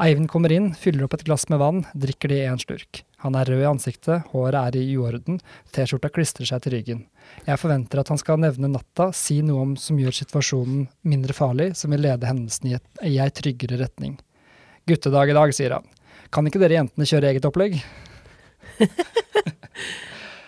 [0.00, 3.02] Eivind kommer inn, fyller opp et glass med vann, drikker det i en slurk.
[3.20, 5.36] Han er rød i ansiktet, håret er i uorden,
[5.76, 7.02] T-skjorta klistrer seg til ryggen.
[7.44, 11.74] Jeg forventer at han skal nevne natta, si noe om som gjør situasjonen mindre farlig,
[11.76, 14.16] som vil lede hendelsen i, et, i ei tryggere retning.
[14.88, 15.88] Guttedag i dag, sier han.
[16.30, 17.80] Kan ikke dere jentene kjøre eget opplegg?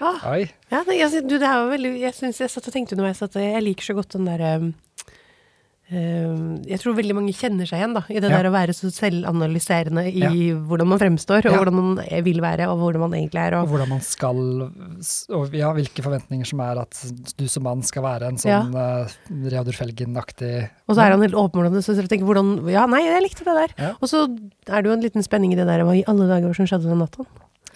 [0.02, 0.18] Ah.
[0.32, 0.48] Oi.
[0.66, 3.22] Ja, det, jeg, du, det er jo veldig, jeg synes jeg satt og tenkte underveis
[3.22, 4.72] at jeg liker så godt den der um, um,
[5.92, 8.38] Jeg tror veldig mange kjenner seg igjen da, i det Ja.
[8.40, 10.30] der å være så selvanalyserende i Ja.
[10.56, 11.58] hvordan man fremstår, og Ja.
[11.58, 13.54] hvordan man vil være, og hvordan man egentlig er.
[13.58, 14.70] Og Og, hvordan man skal
[15.36, 16.96] Og ja, hvilke forventninger som er at
[17.36, 19.06] du som mann skal være en sånn ja.
[19.30, 23.22] Reodor Felgen-aktig og så er han helt åpen så jeg tenker hvordan Ja, nei, jeg
[23.22, 23.96] likte det der.
[24.00, 24.24] Og så
[24.68, 26.88] er det jo en liten spenning i det der, hva i alle dager som skjedde
[26.88, 27.24] den natta?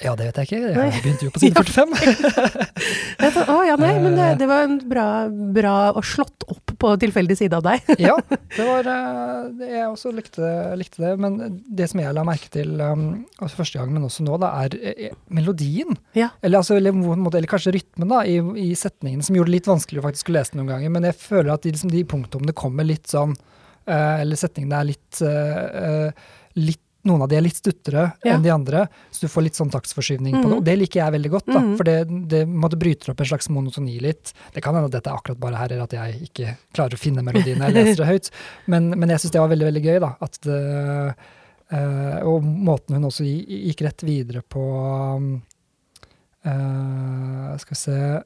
[0.04, 0.74] Ja, det vet jeg ikke.
[0.76, 1.94] Jeg begynte jo på side 45.
[3.20, 5.06] Jeg thought, Å ja, nei, men det, det var en bra,
[5.56, 7.90] bra og slått opp på tilfeldig side av deg.
[8.02, 8.14] ja,
[8.56, 11.12] det var eh, Jeg også likte, likte det.
[11.22, 13.06] Men det som jeg la merke til um,
[13.40, 15.98] altså første gang, men også nå, da, er eh, melodien.
[16.18, 16.30] Ja.
[16.40, 20.08] Eller, altså, eller, eller kanskje rytmen da, i, i setningene, som gjorde det litt vanskeligere
[20.10, 20.94] faktisk å lese noen ganger.
[20.96, 24.90] Men jeg føler at de, liksom, de punktumene kommer litt sånn eh, Eller setningene er
[24.94, 26.26] litt, eh, eh,
[26.62, 28.34] litt noen av de er litt stuttere Ja.
[28.34, 30.50] enn de andre, så du får litt sånn taktsforskyvning på det.
[30.50, 30.56] Mhm.
[30.58, 31.76] Og det liker jeg veldig godt, da, Mhm.
[31.78, 34.32] for det, det måtte bryter opp en slags monotoni litt.
[34.52, 36.98] Det kan hende at dette er akkurat bare her, eller at jeg ikke klarer å
[37.00, 38.30] finne melodien når jeg leser det høyt,
[38.66, 40.16] men, men jeg syns det var veldig, veldig gøy, da.
[40.20, 41.14] At det,
[41.72, 45.40] eh, og måten hun også gikk rett videre på
[46.44, 48.22] eh, Skal vi se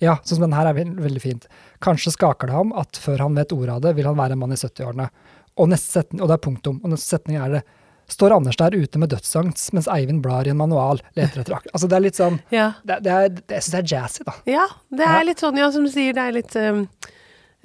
[0.00, 1.46] Ja, sånn som den her er veld- veldig fint.
[1.80, 4.38] Kanskje skaker det ham at før han vet ordet av det, vil han være en
[4.38, 5.08] mann i 70-årene.
[5.58, 6.80] Og neste setning, og det er punktum.
[6.82, 7.62] Og neste setning er det
[8.08, 11.74] Står Anders der ute med dødsangst mens Eivind blar i en manual, leter etter akkurat
[11.74, 12.72] Altså det er litt sånn Ja.
[12.86, 14.34] det, det er, det, Jeg syns det er jazzy, da.
[14.46, 15.22] Ja, det er Ja.
[15.26, 16.84] litt sånn, ja, som du sier, det er litt um,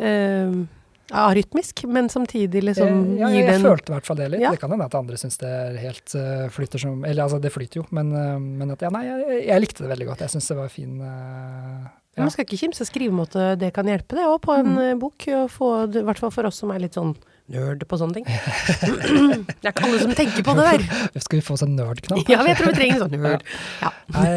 [0.01, 0.67] um,
[1.11, 4.41] arytmisk, men samtidig liksom Eh, ja, jeg, jeg følte i hvert fall det litt.
[4.45, 4.51] Ja.
[4.55, 7.51] Det kan hende at andre syns det er helt uh, flyter som Eller altså, det
[7.51, 10.23] flyter jo, men, uh, men at, ja, nei, jeg, jeg likte det veldig godt.
[10.25, 12.23] Jeg syns det var fin uh, ja.
[12.25, 14.99] Man skal ikke kimse skrivemåte, det kan hjelpe det òg, på en Mm.
[14.99, 15.27] bok.
[15.31, 17.13] Og få, I hvert fall for oss som er litt sånn
[17.51, 18.25] nerd på sånne ting.
[18.27, 20.85] det er ikke alle som tenker på det der.
[21.25, 22.29] Skal vi få oss en nerd-knapp?
[22.29, 23.45] Ja, jeg tror vi trenger en sånn nerd.
[23.81, 23.91] Ja.
[24.15, 24.29] Nei,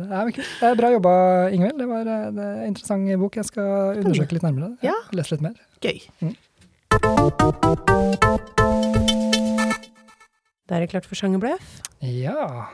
[0.00, 0.32] nei, men.
[0.40, 1.12] Det er bra jobba,
[1.54, 1.78] Ingvild.
[1.82, 3.38] Det var eh, det er en interessant bok.
[3.42, 4.72] Jeg skal undersøke litt nærmere.
[4.86, 4.96] Ja.
[5.16, 5.60] Lese litt mer.
[5.84, 6.00] Gøy.
[6.24, 6.34] Mm.
[10.66, 11.78] Da er det klart for sjangerbløff.
[12.02, 12.66] Ja.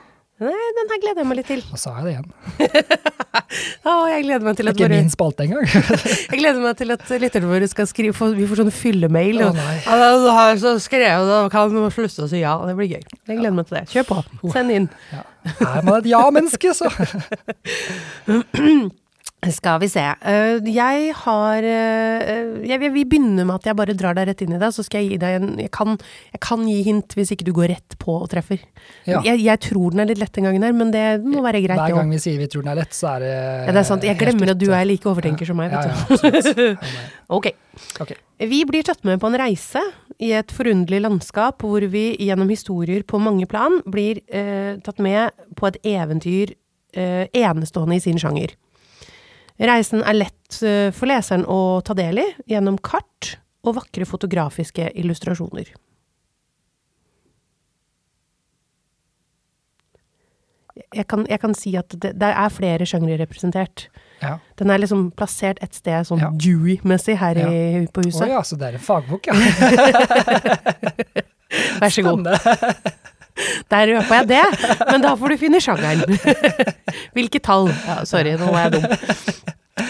[0.42, 1.62] Nei, den her gleder jeg meg litt til.
[1.70, 2.28] Da sa jeg det igjen.
[3.88, 5.66] Å, jeg gleder meg til at Ikke våre, min spalte engang.
[6.32, 9.36] jeg gleder meg til at lytterne våre skal skrive for, Vi får sånn fyllemail.
[9.46, 9.76] Å, nei.
[9.84, 12.54] Ja, det har så skrevet, da kan man slutte å si ja.
[12.68, 13.02] Det blir gøy.
[13.02, 13.84] Jeg gleder meg til det.
[13.92, 14.16] Kjør på.
[14.54, 14.86] Send inn.
[15.12, 15.22] Ja.
[15.66, 16.86] Er man et ja-menneske, så
[19.50, 19.98] Skal vi se.
[20.22, 24.42] Eh, jeg har eh, jeg, vil- Vi begynner med at jeg bare drar deg rett
[24.44, 24.68] inn i det.
[24.70, 25.96] Så skal jeg gi deg en Jeg kan,
[26.30, 28.62] jeg kan gi hint hvis ikke du går rett på og treffer.
[29.04, 29.18] Ja.
[29.26, 31.74] Jeg, jeg tror den er litt lett den gangen her, men det må være greit.
[31.82, 33.32] Hver gang vi sier vi tror den er lett, så er det
[33.66, 34.06] Ja, det er sant.
[34.06, 35.74] Jeg glemmer at du er like overtenker som meg.
[35.74, 36.62] Vet du.
[36.62, 36.76] Ja,
[37.34, 37.52] okay.
[37.98, 38.06] Ok.
[38.06, 38.14] Ok.
[38.46, 39.82] Vi blir tatt med på en reise
[40.22, 45.32] i et forunderlig landskap hvor vi gjennom historier på mange plan blir eh, tatt med
[45.58, 46.52] på et eventyr
[46.94, 48.54] eh, enestående i sin sjanger.
[49.60, 54.88] Reisen er lett eh, for leseren å ta del i gjennom kart og vakre fotografiske
[54.98, 55.66] illustrasjoner.
[60.96, 63.86] Jeg kan, jeg kan si at det, det er flere sjangre representert.
[64.22, 64.38] Ja.
[64.56, 66.30] Den er liksom plassert et sted sånn Ja.
[66.32, 68.28] Dewey-messig her i, på Å huset.
[68.32, 69.34] ja, så det er en fagbok, ja.
[71.82, 72.24] Vær så god.
[73.72, 74.42] Der røpa jeg det,
[74.90, 76.04] men da får du finne sjangeren.
[77.16, 77.70] Hvilke tall?
[77.88, 78.84] Ja, sorry, nå var jeg dum.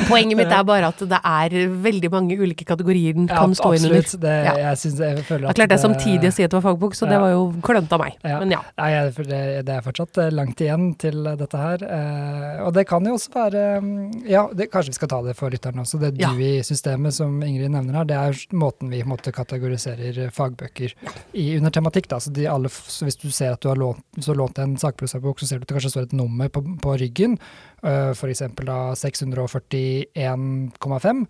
[0.09, 3.73] Poenget mitt er bare at det er veldig mange ulike kategorier den Ja, kan stå
[3.77, 3.99] inn under.
[4.03, 4.21] absolutt.
[4.23, 4.55] Det, Ja.
[4.71, 6.95] jeg, synes, jeg føler at klart det er samtidig å si at det var fagbok,
[6.99, 8.17] så det var jo klønete av meg.
[8.25, 8.39] Ja.
[8.41, 8.61] Men ja.
[8.79, 11.83] Nei, det, det er fortsatt eh, langt igjen til eh, dette her.
[11.87, 15.37] Eh, og det kan jo også være mm, Ja, det, kanskje vi skal ta det
[15.39, 16.01] for lytterne også.
[16.03, 16.31] Det Ja.
[16.33, 20.93] Dewey-systemet som Ingrid nevner her, det er måten vi måte kategoriserer fagbøker
[21.35, 22.09] i, under tematikk.
[22.09, 22.19] Da.
[22.21, 25.39] Så de alle, så hvis du ser at du har lånt, så lånt en sakprosabok,
[25.41, 27.39] så ser du at det kanskje står et nummer på, på ryggen.
[27.83, 28.45] Uh, F.eks.
[28.63, 31.27] da 641,5.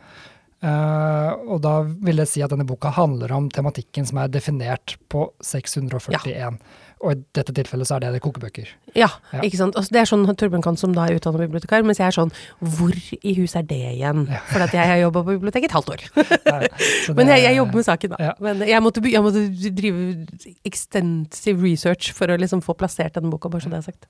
[0.63, 1.73] Eh, og da
[2.07, 6.55] vil det si at denne boka handler om tematikken som er definert på 641.
[7.03, 8.69] Og i dette tilfellet så er det, det kokebøker.
[8.95, 9.41] Ja, Ja.
[9.43, 9.75] ikke sant.
[9.75, 12.31] Altså, det er sånn Torbjørn Kant som da er utdannet bibliotekar, mens jeg er sånn
[12.63, 14.23] Hvor i huset er det igjen?
[14.31, 14.39] Ja.
[14.53, 16.07] For at jeg har jobba på biblioteket et halvt år.
[16.53, 16.59] Ja,
[17.19, 18.23] Men jeg, jeg jobber med saken, da.
[18.31, 18.35] Ja.
[18.39, 19.43] Men jeg måtte, jeg måtte
[19.83, 24.07] drive extensive research for å liksom få plassert denne boka, bare så det er sagt.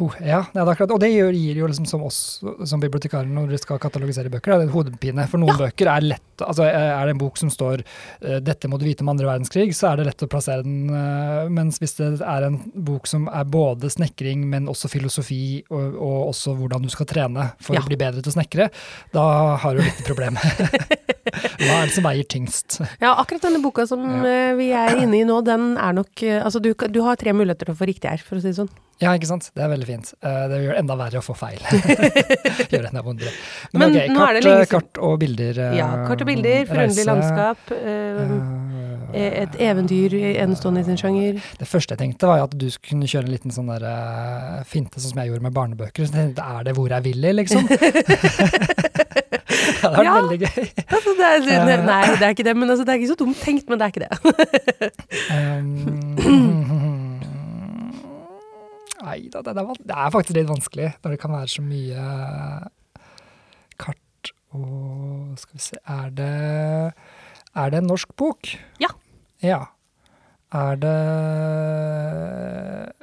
[0.00, 2.18] Oh, ja, det er akkurat, og det gir, gir jo liksom som oss
[2.64, 5.26] som bibliotekarer når dere skal katalogisere bøker, det er en hodepine.
[5.28, 8.78] For noen bøker er lett altså Er det en bok som står eh, 'dette må
[8.80, 10.88] du vite om andre verdenskrig', så er det lett å plassere den.
[10.88, 15.94] eh, mens hvis det er en bok som er både snekring, men også filosofi, og,
[16.00, 17.80] og også hvordan du skal trene for Ja.
[17.82, 18.70] å bli bedre til å snekre,
[19.12, 20.36] da har du litt problem.
[21.30, 22.80] Hva er det som veier tyngst?
[23.00, 24.50] Ja, akkurat denne boka som Ja.
[24.50, 27.32] eh, vi er inne i nå, den er nok eh, Altså, du, du har tre
[27.32, 28.70] muligheter til å få riktig her, for å si det sånn.
[29.00, 29.46] Ja, ikke sant?
[29.56, 30.10] Det er veldig fint.
[30.20, 31.60] Eh, Det gjør det enda verre å få feil.
[32.70, 33.32] gjør det enda vondere.
[33.72, 35.60] Men, Men ok, er kart, lenge kart og bilder.
[35.78, 37.58] Ja, kart og bilder, forunderlig landskap,
[39.10, 41.40] Uh, et eventyr enestående i sin sjanger.
[41.58, 45.00] Det første jeg tenkte, var at du skulle kunne kjøre en liten sånn der finte,
[45.02, 46.06] sånn som jeg gjorde med barnebøker.
[46.06, 47.66] Så jeg tenkte, er det 'Hvor jeg vil i, liksom?
[50.00, 50.16] vært Ja.
[50.20, 50.64] veldig gøy.
[50.96, 53.18] Altså, det er, det, nei, det er ikke det, men altså, det er ikke så
[53.22, 54.12] dumt tenkt, men det er ikke det.
[55.30, 55.68] Um,
[59.00, 59.54] Nei da, det,
[59.88, 62.02] det er faktisk litt vanskelig når det kan være så mye
[63.80, 66.28] kart og Skal vi se Er det,
[67.56, 68.50] er det en norsk bok?
[68.82, 68.90] Ja.
[69.40, 69.62] Ja.
[70.50, 70.96] Er det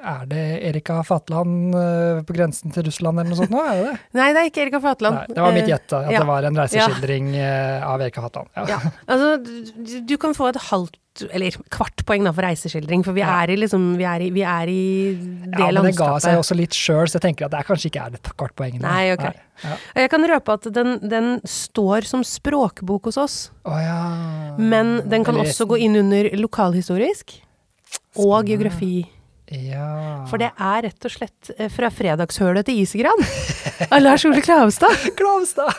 [0.03, 3.61] Er det Erika Fatland eh, på grensen til Russland eller noe sånt nå?
[3.63, 3.95] Er det det?
[4.19, 5.19] Nei, det er ikke Erika Fatland.
[5.21, 6.19] Nei, det var mitt Eh, gjett, at ja.
[6.19, 7.51] det var en reiseskildring ja.
[7.87, 8.51] av Erika Fatland.
[8.55, 8.79] Ja.
[9.07, 10.99] Altså du, du kan få et halvt,
[11.31, 13.43] eller kvart poeng da for reiseskildring, for vi Ja.
[13.43, 16.37] er i liksom, vi er i, vi er i det Ja, men det ga seg
[16.37, 18.79] også litt sjøl, så jeg tenker at det kanskje ikke er det kvart poeng.
[18.81, 19.25] Nei, ok.
[19.63, 19.75] Ja.
[19.95, 24.55] Jeg kan røpe at den, den står som språkbok hos oss, Oh, ja.
[24.57, 27.41] men den kan Eller- også gå inn under lokalhistorisk
[28.17, 29.07] og geografi.
[29.47, 30.25] Ja.
[30.27, 33.21] For det er rett og slett eh, fra fredagshølet til Isegran
[33.93, 35.05] av Lars Ole Klavstad.
[35.19, 35.71] Klavstad!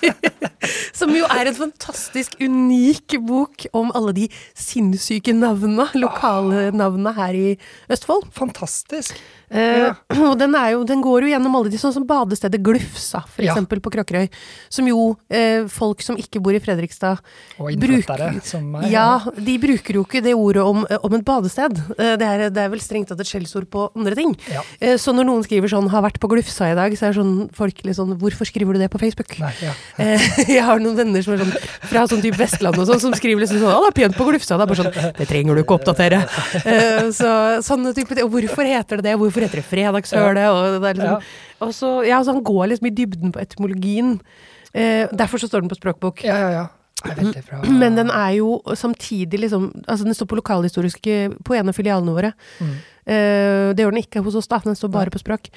[0.98, 4.26] Som jo er en fantastisk unik bok om alle de
[4.58, 7.50] sinnssyke navnene, lokale navnene her i
[7.92, 8.30] Østfold.
[8.36, 9.18] Fantastisk.
[9.50, 9.92] Eh, Ja.
[10.28, 13.44] Og den, er jo, den går jo gjennom alle de, sånn som badestedet Glufsa, for
[13.46, 13.52] Ja.
[13.54, 14.26] eksempel på Kråkerøy.
[14.72, 17.20] Som jo eh, folk som ikke bor i Fredrikstad
[17.60, 18.88] Og innflyttere som meg.
[18.92, 21.80] Ja, de bruker jo ikke det ordet om, om et badested.
[21.96, 24.36] Eh, det, er, det er vel strengt tatt et skjellsord på andre ting.
[24.52, 24.62] Ja.
[24.80, 27.50] Eh, så når noen skriver sånn 'har vært på Glufsa i dag', så er sånn
[27.52, 29.38] folk litt sånn 'hvorfor skriver du det på Facebook'?
[29.40, 29.72] Nei, ja.
[29.98, 31.52] Eh, jeg har noen venner som er sånn
[31.90, 34.28] fra sånn type Vestland og sånn, som skriver liksom sånn 'Å, det er pent på
[34.28, 34.56] Glufsa'.
[34.58, 36.22] Det er bare sånn 'Det trenger du ikke oppdatere'.
[36.66, 38.24] Eh, så sånne type ting.
[38.24, 39.18] Og hvorfor heter det det?
[39.18, 40.46] Hvorfor heter det Fredagshølet?
[40.52, 41.22] Og, det er liksom,
[41.60, 44.20] og så, ja, så han går liksom i dybden på etymologien.
[44.74, 46.22] Derfor så står den på språkbok.
[46.24, 46.66] ja, ja, ja.
[47.04, 52.14] Men den er jo samtidig liksom Altså, den står på lokalhistoriske på en av filialene
[52.14, 52.32] våre.
[52.58, 52.72] Mm.
[53.08, 54.60] Uh, det gjør den ikke hos oss, da.
[54.64, 55.48] Den står bare på språk.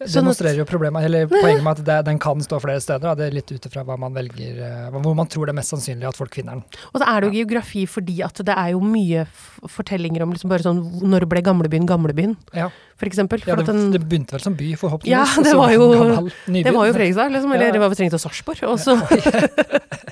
[0.00, 3.02] Det Sånn demonstrerer jo problemet, eller poenget med at det, den kan stå flere steder.
[3.04, 3.18] Da.
[3.18, 5.74] Det er litt ut ifra hva man velger, eh, hvor man tror det er mest
[5.74, 6.78] sannsynlig at folk finner den.
[6.94, 9.26] Og så er det jo geografi fordi at det er jo mye
[9.68, 13.40] fortellinger om liksom bare sånn Når ble gamlebyen gamlebyen, Ja, for eksempel?
[13.40, 15.16] For ja det, den, det begynte vel som by, forhåpentligvis.
[15.16, 17.52] Ja, det var jo- det var jo Fredrikstad, liksom.
[17.56, 17.72] Eller Ja.
[17.72, 18.62] det var vel strengt tatt Sarpsborg.
[18.68, 18.98] Og så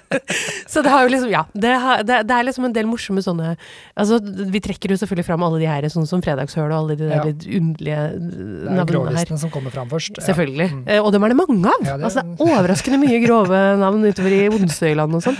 [0.68, 1.42] Så det har jo liksom Ja.
[1.52, 3.50] Det, har, det, det er liksom en del morsomme sånne
[3.98, 4.18] Altså,
[4.52, 7.24] vi trekker jo selvfølgelig fram alle de her, sånn som Fredagshøl og alle de der
[7.28, 10.16] litt underlige Det er grålisten som kommer fram først.
[10.20, 10.24] Ja.
[10.30, 10.68] Selvfølgelig.
[10.72, 10.82] Mm.
[10.88, 11.84] Eh, Og dem er det mange av!
[11.84, 15.38] Det- altså, overraskende mye grove navn utover i Onsøyland og sånn.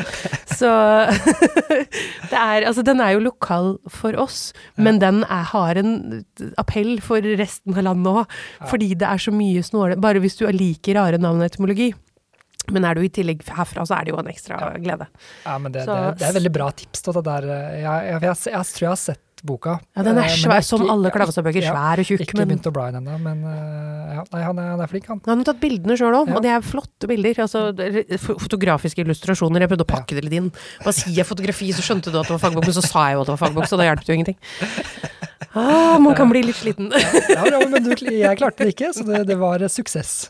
[0.59, 0.69] Så
[2.29, 6.25] det er Altså, den er jo lokal for oss, men den er, har en
[6.61, 8.37] appell for resten av landet òg.
[8.71, 11.93] Fordi det er så mye snåle Bare hvis du liker rare navn og etymologi.
[12.69, 15.07] Men er du i tillegg herfra, så er det jo en ekstra glede.
[15.47, 17.01] Ja, men det, Så- det, det er veldig bra tips.
[17.07, 17.47] Da, det der.
[17.49, 19.77] Jeg, jeg, jeg, jeg, jeg tror jeg har sett boka.
[19.97, 21.63] Ja, den eh, er svær, jeg som alle Klavestad-bøker.
[21.63, 22.23] ja, Svær og tjukk.
[22.27, 24.83] Ikke Men begynt å bla i den ennå, men eh, ja, nei, han, er, han
[24.85, 25.21] er flink, han.
[25.27, 26.37] han har tatt bildene sjøl òg, Ja.
[26.39, 27.43] og det er flotte bilder.
[27.45, 27.63] Altså,
[28.43, 29.65] fotografiske illustrasjoner.
[29.67, 30.51] Jeg prøvde å pakke det litt inn.
[30.83, 33.19] Bare sier jeg fotografi, så skjønte du at det var fagbok, men så sa jeg
[33.19, 34.39] jo at det var fagbok, så da hjalp det jo ingenting.
[35.59, 36.91] Ah, man kan bli litt sliten.
[36.93, 40.29] Ja, ja, men du, jeg klarte det ikke, så det, det var eh, suksess.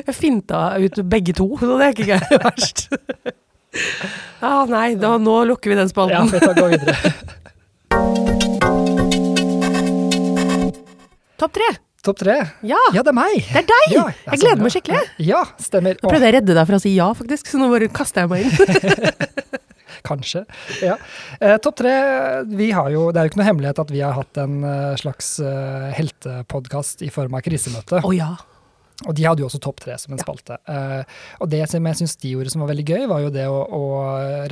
[0.00, 2.86] Jeg finta ut begge to, så det er ikke gærent verst.
[4.42, 6.30] Ah, nei, da, nå lukker vi den Ja, spalten.
[6.32, 7.12] vi tar gå videre.
[11.40, 11.68] Topp tre!
[12.04, 12.34] Topp tre.
[12.68, 13.38] Ja, Ja, det er meg!
[13.48, 13.92] det er deg!
[13.94, 14.64] Ja, jeg, jeg gleder bra.
[14.66, 15.00] meg skikkelig.
[15.24, 15.96] Ja, stemmer.
[16.00, 18.26] Nå prøvde jeg å redde deg fra å si ja, faktisk, så nå bare kaster
[18.26, 19.30] jeg meg inn.
[20.10, 20.44] Kanskje.
[20.84, 20.98] Ja.
[21.40, 21.94] Eh, Topp tre
[22.48, 24.94] vi har jo, Det er jo ikke noe hemmelighet at vi har hatt en eh,
[25.00, 28.00] slags uh, heltepodkast i form av krisemøte.
[28.04, 28.30] Å ja.
[29.08, 30.58] Og de hadde jo også Topp tre som en spalte.
[30.68, 31.04] Uh,
[31.40, 33.60] og det som jeg syns de gjorde som var veldig gøy, var jo det å,
[33.64, 33.84] å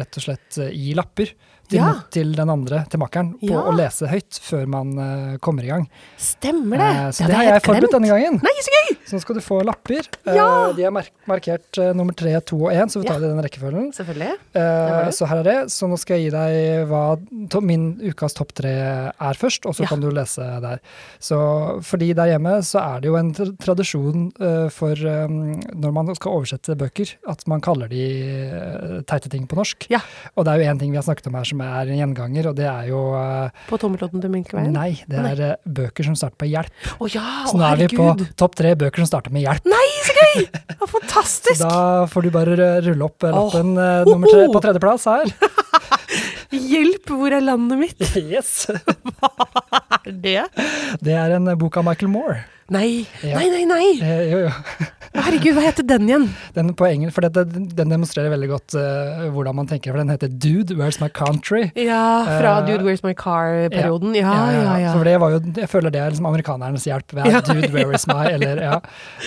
[0.00, 1.34] rett og slett eh, gi lapper
[1.68, 1.92] til, Ja.
[2.14, 3.62] til den andre, til makkeren, på Ja.
[3.68, 5.86] å lese høyt før man uh, kommer i gang.
[6.16, 6.88] Stemmer det.
[6.96, 8.40] Uh, så det, det har jeg forberedt denne gangen.
[8.42, 8.96] Nei, så gøy!
[9.08, 10.08] Så nå skal du få lapper.
[10.26, 10.46] Ja.
[10.68, 13.28] Uh, de er mark markert eh, nummer tre, to og én, så vi tar det
[13.28, 13.90] i den rekkefølgen.
[13.92, 14.30] Selvfølgelig.
[14.56, 15.56] Eh, så her er det.
[15.74, 17.02] Så nå skal jeg gi deg hva
[17.52, 18.72] to, min ukas topp tre
[19.12, 20.80] er først, og så kan du lese der.
[21.20, 21.36] Så
[21.84, 26.12] fordi der hjemme så er det jo en tra- tradisjon eh, for um, når man
[26.16, 28.02] skal oversette bøker, at man kaller de
[28.48, 29.88] eh, teite ting på norsk.
[29.92, 30.00] Ja.
[30.36, 32.50] Og det er jo én ting vi har snakket om her som er en gjenganger,
[32.50, 34.72] og det er jo eh, På tommeltotten til Minkeveien?
[34.74, 36.88] Nei, det er eh, bøker som starter på hjelp.
[36.98, 39.68] Å ja, Så nå er vi på topp tre bøker som starter med hjelp.
[39.68, 40.48] Nei, så gøy!
[40.78, 40.90] Å,
[41.28, 41.78] Så da
[42.10, 45.32] får du bare rulle opp eh, lappen eh, nummer tre på tredjeplass her.
[46.48, 48.04] Hjelp, hvor er landet mitt?
[48.28, 48.68] Yes!
[48.68, 49.30] Hva
[50.02, 50.38] Er det?
[51.04, 52.40] Det er en bok av Michael Moore.
[52.70, 53.38] Nei, Ja.
[53.38, 53.64] nei, nei!
[53.64, 53.86] nei.
[54.04, 54.50] Eh, jo, jo.
[55.18, 56.24] Herregud, hva heter den igjen?
[56.52, 60.10] Den på engelsk, for det, den demonstrerer veldig godt uh, hvordan man tenker, for den
[60.12, 61.70] heter Dude, Where's My Country?
[61.80, 64.12] Ja, fra uh, Dude Where's My Car-perioden.
[64.18, 64.92] Ja, ja, ja.
[65.08, 67.14] Det var jo, jeg føler det er liksom amerikanernes hjelp.
[67.16, 68.26] ved Ja, Dude, where is my?
[68.34, 68.76] Eller, ja.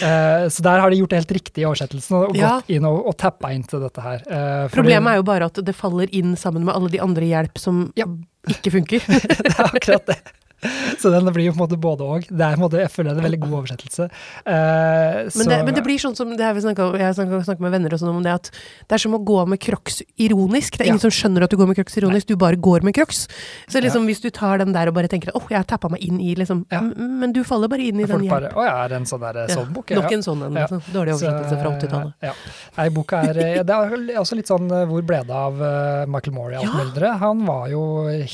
[0.03, 2.59] Uh, så der har de gjort det helt riktig i oversettelsen, og Ja.
[2.59, 4.21] gått inn og, og tappa inn til dette her.
[4.21, 7.57] Fordi- Problemet er jo bare at det faller inn sammen med alle de andre hjelp
[7.57, 8.05] som Ja.
[8.53, 9.01] ikke funker.
[9.09, 10.19] det er akkurat det.
[11.01, 12.27] Så den blir jo på en måte både og.
[12.61, 14.07] Måte, jeg føler det er en veldig god oversettelse.
[14.45, 17.15] Uh, Men så- det, men det blir sånn som det her vi snakket om, jeg
[17.15, 18.49] snakket med venner og sånn om det, at
[18.87, 20.77] det er som å gå med crocs ironisk.
[20.77, 21.05] Det er ingen Ja.
[21.09, 23.27] som skjønner at du går med crocs ironisk, du bare går med crocs.
[23.67, 25.89] Så liksom hvis du tar den der og bare tenker at åh, jeg har tappa
[25.89, 26.81] meg inn i liksom Ja.
[26.81, 28.53] Men du faller bare inn i den hjelp.
[28.53, 29.89] Å ja, er en sånn der Ja, sånn bok?
[29.89, 30.53] Nok en sånn en.
[30.53, 30.67] Ja.
[30.67, 30.81] liksom.
[30.93, 32.13] Dårlig oversettelse fra 80-tallet.
[32.21, 32.33] Ja.
[32.77, 36.05] Nei, boka er eh, Det er også litt sånn eh, Hvor ble det av eh,
[36.05, 36.83] Michael Morey i alt Ja.
[36.83, 37.17] mylderet?
[37.19, 37.83] Han var jo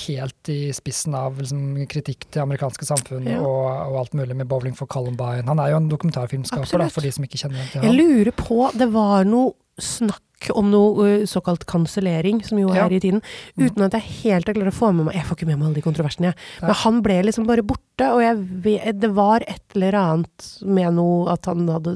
[0.08, 3.40] helt i spissen av liksom, kritikk til amerikanske samfunn Ja.
[3.40, 5.46] og, og alt mulig med Bowling for Columbine.
[5.48, 8.72] Han er jo en dokumentarfilmskaper, da, for de som ikke kjenner til Jeg lurer på
[8.78, 12.86] Det var noe snakk om noe såkalt kansellering, som jo Ja.
[12.86, 13.22] er i tiden,
[13.58, 15.66] uten at jeg helt har klart å få med meg Jeg får ikke med meg
[15.68, 16.36] alle de kontroversene, jeg.
[16.62, 21.32] Men han ble liksom bare borte, og jeg det var et eller annet med noe
[21.34, 21.96] at han hadde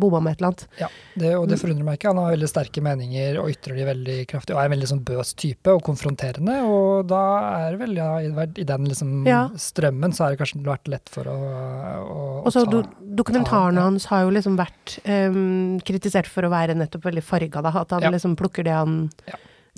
[0.00, 0.66] bomma med et eller annet.
[0.80, 0.88] Ja,
[1.20, 2.10] det, og det forundrer meg ikke.
[2.12, 5.04] Han har veldig sterke meninger og ytrer de veldig kraftig, og er en veldig sånn
[5.06, 6.56] bøs type og konfronterende.
[6.66, 7.22] Og da
[7.60, 9.46] er det vel, ja, i, den liksom Ja.
[9.56, 12.82] strømmen, så har det kanskje vært lett for å, å, å Og så ta do,
[13.22, 13.88] dokumentarene ja.
[13.88, 17.74] hans har jo liksom vært um, kritisert for å være nettopp veldig farga, da.
[17.84, 19.02] At han liksom plukker det han.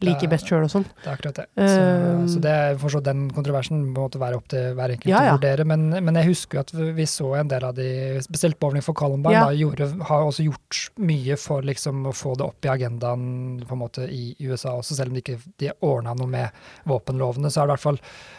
[0.04, 0.84] Liker best sjøl og sånn.
[1.02, 1.46] Det er akkurat det.
[1.56, 1.76] Så,
[2.16, 5.22] Um, så det er for så den kontroversen må være opp til hver enkelt Ja,
[5.24, 5.30] ja.
[5.32, 5.64] å vurdere.
[5.64, 8.82] Men, men jeg husker jo at vi- vi så en del av de, spesielt Bowling
[8.82, 9.44] for Columbine, Ja.
[9.46, 13.72] da, gjorde, har også gjort mye for liksom å få det opp i agendaen på
[13.72, 16.50] en måte i USA også, selv om de ikke de ordna noe med
[16.86, 17.48] våpenlovene.
[17.50, 17.98] Så er det i hvert fall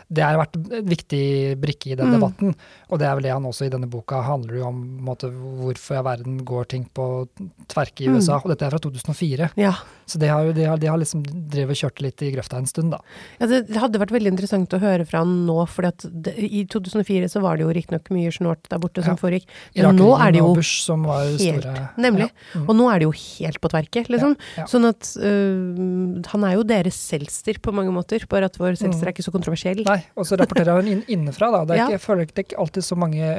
[0.10, 2.13] det har vært en viktig brikke i den Mm.
[2.20, 2.56] debatten.
[2.89, 6.00] Og det er vel det han også i denne boka handler jo om måte, hvorfor
[6.00, 7.28] i verden går ting på
[7.67, 8.15] tverke i Mm.
[8.15, 8.36] USA.
[8.39, 9.50] Og dette er fra 2004.
[9.58, 9.74] Ja.
[10.06, 12.65] Så det har, de har, de har liksom drevet og kjørt litt i grøfta en
[12.65, 13.00] stund, da.
[13.41, 17.41] Ja, det hadde vært veldig interessant å høre fra han nå, for i 2004 så
[17.41, 19.20] var det jo riktignok mye snålt der borte som Ja.
[19.20, 19.46] foregikk.
[19.76, 22.32] Men nå er det jo Bush som var helt- store Nemlig.
[22.56, 22.62] Ja.
[22.62, 22.70] Mm.
[22.70, 24.38] Og nå er det jo helt på tverke, liksom.
[24.65, 29.08] Sånn at øh, han er jo deres selster på mange måter, bare at vår selster
[29.08, 29.84] er ikke så kontroversiell.
[29.84, 29.97] Mm.
[29.98, 31.64] Nei, og så rapporterer hun inn, innenfra, da.
[31.66, 31.88] Det er Ja.
[31.90, 33.32] ikke, jeg føler ikke det er ikke alltid så mange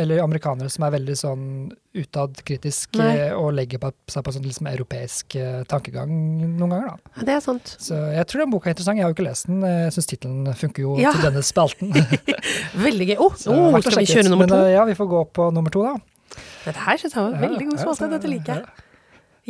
[0.00, 1.44] eller amerikanere som er veldig sånn
[1.98, 3.08] utadkritisk Nei.
[3.16, 7.14] eh, og legger på, seg på sånn liksom europeisk eh, tankegang noen ganger, da.
[7.16, 7.72] Ja, det er sant.
[7.82, 8.98] Så jeg tror den boka er interessant.
[9.00, 9.62] Jeg har jo ikke lest den.
[9.66, 11.12] Jeg syns tittelen funker jo Ja.
[11.16, 11.90] til denne spalten.
[12.86, 13.16] Veldig gøy.
[13.16, 14.60] Å, oh, å skal vi kjøre nummer to?
[14.60, 15.96] Men, ja, vi får gå på nummer to, da.
[16.64, 18.10] Dette her synes jeg var veldig god spalte.
[18.12, 18.86] Dette liker jeg.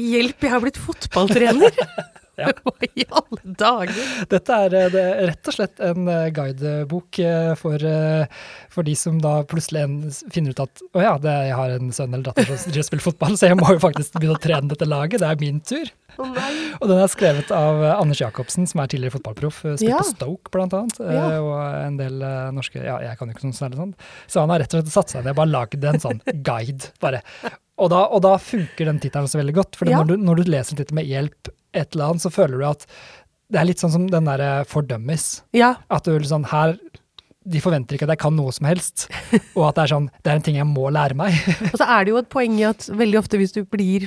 [0.00, 1.74] Hjelp, jeg har blitt fotballtrener!
[2.40, 2.50] Ja.
[2.64, 4.00] Hva i alle dager?
[4.30, 7.84] Dette er, eh, det rett og slett en eh, guidebok eh, for,
[8.72, 9.96] for de som da plutselig en,
[10.32, 13.04] finner ut at å ja, det, jeg har en sønn eller datter som og spiller
[13.04, 15.20] fotball, så jeg må jo faktisk begynne å trene dette laget.
[15.22, 15.90] Det er min tur.
[16.20, 16.34] Oh.
[16.80, 19.60] Og den er skrevet av Anders Jacobsen, som er tidligere fotballproff.
[19.62, 20.00] Spilt Ja.
[20.02, 21.00] på Stoke, blant annet.
[21.00, 21.26] Ja.
[21.44, 22.18] Og en del
[22.56, 23.94] norske Ja, jeg kan jo ikke noe særlig sånn.
[24.30, 26.90] Så han har rett og slett satt seg ned og bare lagd en sånn guide,
[27.02, 27.22] bare.
[27.80, 29.78] Og da, og da funker den tittelen så veldig godt.
[29.80, 30.02] For Ja.
[30.02, 32.66] når, du, når du leser en tittel med 'hjelp et eller annet', så føler du
[32.68, 32.86] at
[33.50, 35.42] det er litt sånn som den derre fordømmes.
[35.56, 36.76] Ja, At du liksom her
[37.50, 39.08] De forventer ikke at jeg kan noe som helst,
[39.58, 41.34] og at det er sånn Det er en ting jeg må lære meg.
[41.72, 44.06] og så er det jo et poeng i at veldig ofte hvis du blir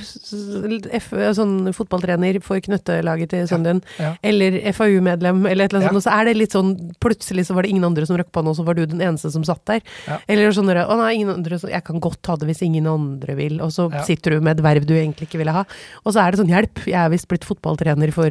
[0.99, 4.13] F, sånn fotballtrener for knøttelaget til sønnen din, Ja.
[4.23, 5.93] eller FAU-medlem, eller et eller annet Ja.
[5.93, 8.31] sånt, og så er det litt sånn Plutselig så var det ingen andre som rakk
[8.31, 9.81] på nå, så var du den eneste som satt der.
[10.07, 10.17] Ja.
[10.29, 13.59] Eller sånn Å nei, ingen andre Jeg kan godt ha det hvis ingen andre vil.
[13.61, 14.01] Og så Ja.
[14.07, 15.65] sitter du med et verv du egentlig ikke ville ha.
[16.05, 18.29] Og så er det sånn Hjelp, jeg er visst blitt fotballtrener for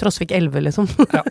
[0.00, 0.88] Trosvik 11, liksom.
[1.12, 1.22] Ja,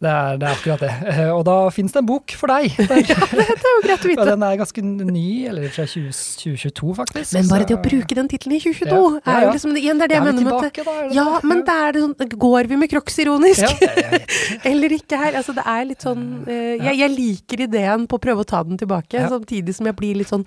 [0.00, 0.92] det er, det er akkurat det.
[1.36, 2.51] Og da fins det en bok for deg.
[2.52, 2.68] Der.
[2.92, 4.10] det er jo greit å vite.
[4.12, 4.26] vite.
[4.28, 6.12] den er ganske ny, eller fra 20,
[6.42, 7.34] 2022 faktisk.
[7.38, 9.98] Men bare det å bruke den tittelen i 2022 Ja, ja, er jo liksom Igjen,
[10.00, 12.36] det er det jeg er mener med at det Ja, men da er det sånn
[12.46, 13.82] Går vi med crocs ironisk?
[13.82, 14.20] ja.
[14.72, 15.36] Eller ikke her.
[15.40, 18.62] Altså, det er litt sånn eh, jeg, jeg liker ideen på å prøve å ta
[18.66, 19.28] den tilbake, Ja.
[19.32, 20.44] samtidig som jeg blir litt sånn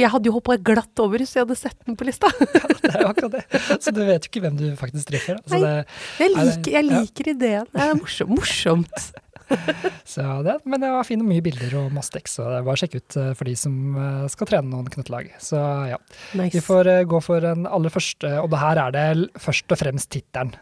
[0.00, 2.30] Jeg hadde jo hoppa glatt over hvis jeg hadde sett den på lista.
[2.86, 3.44] Det er jo akkurat det.
[3.82, 5.40] Så du vet jo ikke hvem du faktisk treffer.
[5.42, 5.62] Altså, Nei.
[5.66, 7.34] det, Jeg liker, jeg liker, ja.
[7.36, 7.68] ideen.
[7.74, 8.32] Det er morsomt.
[8.38, 9.08] morsomt.
[10.04, 12.76] så det, men det var fint og mye bilder og masse tekst, så det å
[12.78, 15.30] sjekke ut eh, for de som eh, skal trene noen knøttlag.
[15.42, 15.98] Så ja.
[16.38, 16.54] Nice.
[16.56, 19.06] Vi får eh, gå for en aller første, og det her er det
[19.42, 20.54] først og fremst tittelen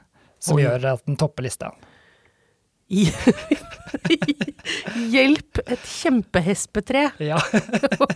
[0.44, 0.66] som Oi.
[0.66, 1.72] gjør at den topper lista.
[5.14, 7.08] Hjelp, et kjempehespetre.
[7.24, 7.40] Ja.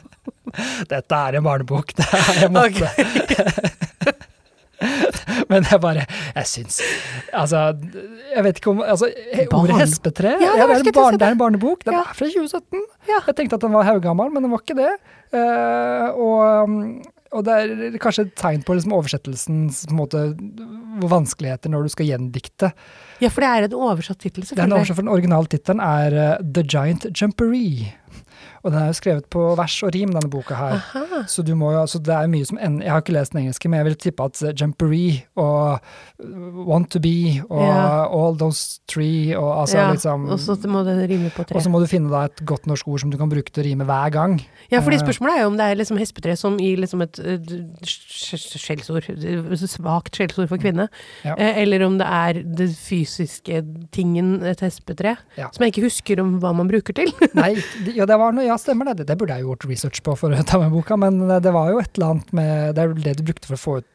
[0.93, 1.95] Dette er en barnebok.
[1.97, 3.87] Det er jeg måtte.
[5.51, 6.77] Men jeg bare Jeg syns
[7.35, 7.63] Altså,
[8.35, 9.09] jeg vet ikke om altså,
[9.59, 11.83] Ordet hespetre Ja, det er en barn, det er en barnebok.
[11.87, 12.05] Den Ja.
[12.07, 12.83] er fra 2017.
[13.11, 13.19] Ja.
[13.27, 14.93] Jeg tenkte at den var haugammal, men den var ikke det.
[15.35, 16.77] Uh, og, um,
[17.33, 20.23] og det er kanskje et tegn på liksom, oversettelsens på måte,
[21.11, 22.71] vanskeligheter når du skal gjendikte.
[23.23, 24.79] Ja, for det er en oversatt tittel, Den selvfølgelig.
[24.79, 27.91] oversatt for den originale tittelen er uh, The Giant Jumperee.
[28.65, 30.79] Og den er jo skrevet på vers og rim, denne boka her.
[30.99, 31.23] Aha.
[31.31, 33.43] Så, du må jo, altså det er mye som en, Jeg har ikke lest den
[33.45, 35.79] engelske, men jeg vil tippe at uh, Jumperee og
[36.23, 38.07] uh, Want to be og Ja.
[38.09, 41.57] All those three og altså ja, liksom og så må den rime på tre.
[41.57, 43.63] Og så må du finne da et godt norsk ord som du kan bruke til
[43.63, 44.39] å rime hver gang.
[44.73, 47.19] Ja, fordi Eh, spørsmålet er jo om det er liksom hespetre som i liksom et
[47.23, 47.39] eh,
[47.87, 50.89] sk- sk- skjellsord, eh, svakt skjellsord for kvinne,
[51.25, 51.35] Ja.
[51.39, 53.63] eh, eller om det er det fysiske
[53.95, 57.13] tingen et hespetre, som jeg ikke husker om hva man bruker til.
[57.39, 57.55] Nei,
[57.99, 59.07] ja, det var noe, ja, stemmer det.
[59.09, 59.17] det.
[59.21, 61.83] Burde jeg gjort research på for å ta med boka, men uh, det var jo
[61.83, 63.89] et eller annet med Det er det du brukte for å få ut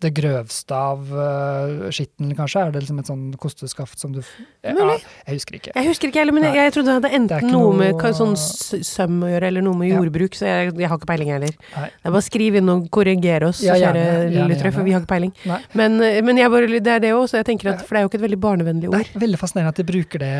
[0.00, 2.60] det grøvste av uh, skitten, kanskje?
[2.68, 4.98] Er det liksom et sånn kosteskaft som du Mulig.
[4.98, 5.72] ja, Jeg husker ikke.
[5.74, 8.00] Jeg husker ikke heller, men jeg, jeg trodde det hadde enten det noe med noe-
[8.00, 9.98] ka- sånn søm å gjøre, eller noe med Ja.
[10.00, 11.54] jordbruk, så jeg, jeg har ikke peiling heller.
[11.76, 11.88] Nei.
[11.90, 15.00] Det er bare skriv inn og korriger oss, Ja, gjerne, kjære lyttere, for vi har
[15.02, 15.32] ikke peiling.
[15.46, 15.60] Nei.
[15.74, 18.00] Men, eh, men jeg bare, det er det òg, så jeg tenker at, for det
[18.00, 19.10] er jo ikke et veldig barnevennlig Det ord.
[19.16, 20.34] er veldig fascinerende at de bruker det,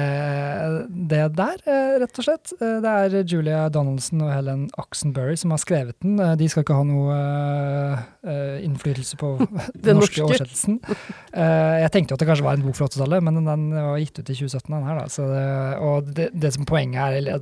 [1.09, 2.53] det der, eh, rett og slett.
[2.61, 6.19] Eh, Det er Julia Donaldson og Helen Oxenbury som har skrevet den.
[6.21, 8.63] Eh, De skal ikke ha noe uh, eh,
[9.21, 10.25] på den Den norske norske.
[10.27, 10.81] oversettelsen.
[11.37, 13.99] Uh, Jeg tenkte jo at det kanskje var en bok fra 80-tallet, men den var
[14.03, 15.01] gitt ut i 2017, den her.
[15.03, 15.07] da.
[15.13, 15.47] Så det,
[15.91, 17.41] og det, det som poenget er, eller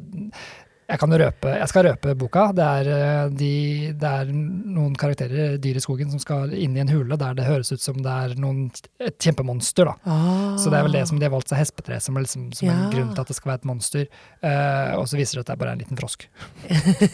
[0.84, 2.42] Jeg kan røpe, jeg skal røpe boka.
[2.52, 3.50] Det er, eh, de,
[3.96, 7.46] det er noen karakterer, dyr i skogen, som skal inn i en hule der det
[7.48, 8.66] høres ut som det er noen,
[9.00, 9.88] et kjempemonster.
[9.88, 9.94] da.
[10.04, 10.58] Ah.
[10.60, 12.68] Så det er vel det som de har valgt seg hespetre som, er liksom, som
[12.68, 12.74] Ja.
[12.76, 14.04] en grunn til at det skal være et monster.
[14.44, 16.28] Uh, og så viser det at det er bare en liten frosk.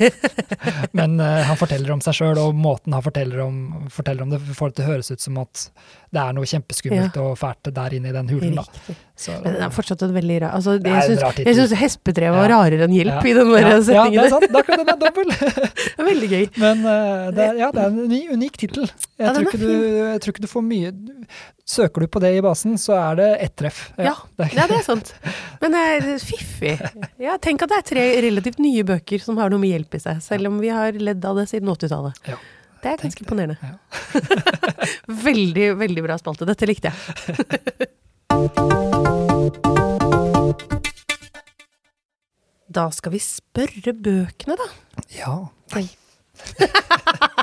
[0.99, 3.61] Men uh, han forteller om seg sjøl, og måten han forteller om,
[3.93, 5.69] forteller om det, får det til å høres ut som at
[6.11, 8.59] det er noe kjempeskummelt og fælt der inne i den hulen.
[8.59, 8.97] da.
[9.21, 11.19] Så, Men det er fortsatt en veldig rar Altså, Det jeg
[11.59, 12.57] syns- hespetre var Ja.
[12.57, 13.29] rarere enn hjelp Ja.
[13.29, 14.21] i den der ja, ja, det setningen.
[14.25, 14.47] er sant.
[14.67, 15.29] Kan den er dobbel.
[15.37, 16.47] det er veldig gøy.
[16.63, 18.87] Men eh, det, er- ja, det er en ny, unik tittel.
[18.89, 20.93] Jeg, Ja, tror ikke du, jeg tror ikke du får mye
[21.71, 23.83] Søker du på det i basen, så er det ett treff.
[24.01, 25.13] Ja, det er, Ja, det er sant.
[25.61, 26.73] Men det er fiffig.
[27.23, 30.01] Ja, tenk at det er tre relativt nye bøker som har noe med hjelp i
[30.03, 32.19] seg, selv om vi har ledd av det siden 80-tallet.
[32.27, 32.41] Ja.
[32.83, 33.59] Det er ganske imponerende.
[33.61, 33.77] Ja.
[35.29, 36.49] veldig, veldig bra spalte.
[36.49, 36.97] Dette likte jeg.
[42.71, 44.69] Da skal vi spørre bøkene, da.
[45.17, 45.35] ja.
[45.75, 45.87] Nei.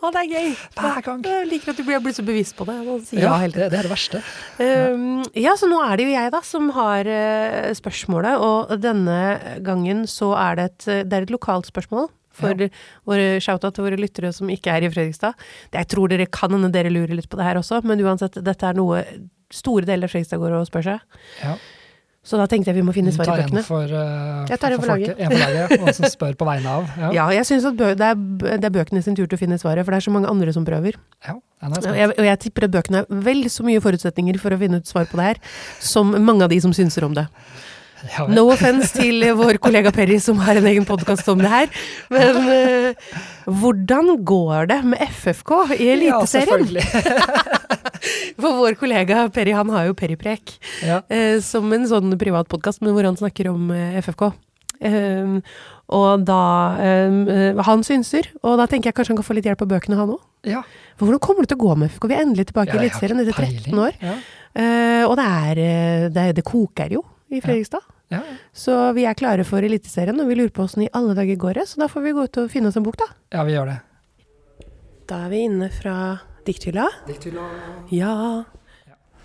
[0.00, 0.54] Å, det er gøy!
[0.76, 1.20] Hver gang.
[1.24, 2.76] Jeg liker at du blir så bevisst på det.
[2.80, 4.22] Ja, ja det, det er det verste.
[4.58, 9.18] Um, ja, så nå er det jo jeg da som har uh, spørsmålet, og denne
[9.66, 12.08] gangen så er det et, det er et lokalt spørsmål
[12.40, 12.64] for
[13.10, 15.36] våre shout-out til våre lyttere som ikke er i Fredrikstad.
[15.74, 18.70] Jeg tror dere kan hende dere lurer litt på det her også, men uansett, dette
[18.70, 19.02] er noe
[19.52, 21.20] store deler av Fredrikstad går og spør seg.
[21.42, 21.58] Ja.
[22.20, 23.62] Så da tenkte jeg vi må finne svar i bøkene.
[23.64, 25.16] for, uh, Jeg tar en for folket.
[25.16, 26.90] En for laget, og som spør på vegne av.
[27.00, 29.96] Ja, Ja, jeg synes det, det er bøkene sin tur til å finne svaret, for
[29.96, 31.00] det er så mange andre som prøver.
[31.24, 31.38] ja,
[31.96, 34.88] jeg, og jeg tipper at bøkene har vel så mye forutsetninger for å finne ut
[34.88, 35.42] svar på det her,
[35.80, 37.26] som mange av de som synser om det.
[38.08, 38.26] Ja.
[38.32, 41.68] No offence til vår kollega Perry som har en egen podkast om det her.
[42.12, 43.10] Men uh,
[43.60, 46.68] hvordan går det med FFK i Eliteserien?
[46.68, 47.79] Ja, selvfølgelig.
[48.40, 50.54] For vår kollega Perry han har jo Perryprek
[50.86, 51.02] Ja.
[51.12, 54.30] eh, som en sånn privat podkast hvor han snakker om eh, FFK.
[54.80, 55.42] Um,
[55.92, 56.36] og da
[57.10, 59.98] um, Han synser, og da tenker jeg kanskje han kan få litt hjelp av bøkene,
[59.98, 60.22] han òg.
[60.48, 60.62] ja.
[60.96, 62.06] For hvordan kommer det til å gå med FFK?
[62.08, 63.98] Vi er endelig tilbake i Eliteserien etter 13 år.
[64.00, 64.14] Ja.
[64.56, 67.84] Eh, og det er, eh, det, er- det koker jo i Fredrikstad.
[68.10, 68.22] Ja.
[68.56, 71.60] Så vi er klare for Eliteserien, og vi lurer på åssen i alle dager går
[71.60, 71.68] det.
[71.70, 73.10] Så da får vi gå ut og finne oss en bok, da.
[73.36, 73.78] ja, vi gjør det.
[75.12, 75.94] Da er vi inne fra
[76.50, 76.88] dikthylla.
[77.94, 78.14] Ja.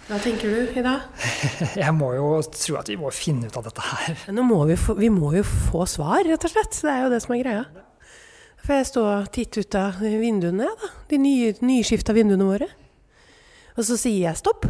[0.06, 1.08] Hva tenker du i dag?
[1.82, 4.20] Jeg må jo tro at vi må finne ut av dette her.
[4.38, 6.78] Må vi, få, vi må jo få svar, rett og slett.
[6.78, 7.64] Det er jo det som er greia.
[8.66, 10.92] Får jeg stå og titte ut av vinduene, da?
[11.10, 12.70] De nye, nyskifta vinduene våre.
[13.76, 14.66] Og så sier jeg stopp.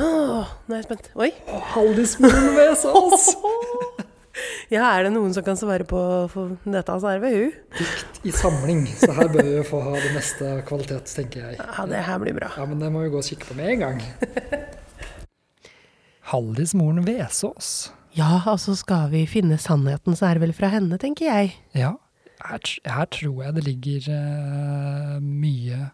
[0.00, 1.10] Åh, nå er jeg spent.
[1.16, 1.32] Oi.
[1.74, 3.32] Haldismoren Vesaas!
[4.72, 6.00] Ja, er det noen som kan svare på
[6.32, 7.56] for dette, så er det vel hun.
[7.76, 11.58] Dikt i samling, så her bør vi få ha det meste av kvalitet, tenker jeg.
[11.60, 12.48] Ja, det her blir bra.
[12.56, 14.00] Ja, men det må vi gå og kikke på med en gang.
[16.32, 17.90] Haldismoren Vesaas.
[18.16, 21.52] Ja, altså skal vi finne sannheten, så er det vel fra henne, tenker jeg.
[21.76, 21.92] Ja,
[22.40, 25.90] her, her tror jeg det ligger uh, mye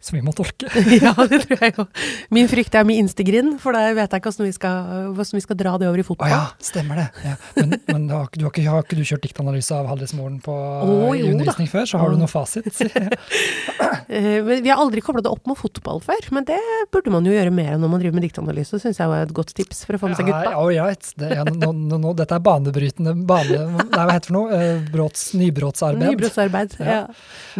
[0.00, 0.68] som vi må tolke.
[1.04, 1.84] ja, det tror jeg jo.
[2.32, 5.44] Min frykt er med instegrind, for da vet jeg ikke hvordan vi skal, hvordan vi
[5.44, 6.32] skal dra det over i Å fotball.
[6.32, 7.06] ja, stemmer det.
[7.26, 7.34] Ja.
[7.58, 10.54] Men, men du har, du har, ikke, har ikke du kjørt diktanalyse av Haldismoren på
[10.54, 11.74] oh, jo, undervisning da.
[11.74, 12.72] før, så har du noe fasit.
[14.10, 16.58] Eh, men vi har aldri kobla det opp med fotball før, men det
[16.90, 19.52] burde man jo gjøre mer når man driver med diktanalyse, syns jeg var et godt
[19.54, 20.50] tips for å få med seg gutta.
[20.50, 21.10] Ja, right.
[21.20, 23.60] Det, ja, no, no, no, dette er banebrytende bane...
[23.78, 24.58] Nei, hva heter det for noe?
[24.58, 26.08] Eh, Bråts, nybrottsarbeid.
[26.08, 26.74] Nybrottsarbeid.
[26.80, 26.90] Ja.
[26.90, 27.00] Ja.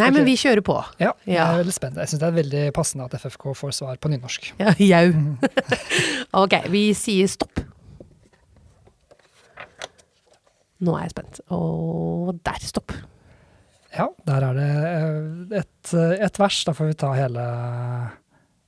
[0.01, 0.77] Nei, men vi kjører på.
[1.03, 2.01] Ja, jeg er veldig spent.
[2.03, 4.53] Jeg syns det er veldig passende at FFK får svar på nynorsk.
[4.61, 5.11] Ja, jau.
[6.43, 7.63] ok, vi sier stopp.
[10.81, 11.43] Nå er jeg spent.
[11.53, 12.95] Og der, stopp.
[13.93, 16.63] Ja, der er det eh, et, eh, et vers.
[16.67, 17.47] Da får vi ta hele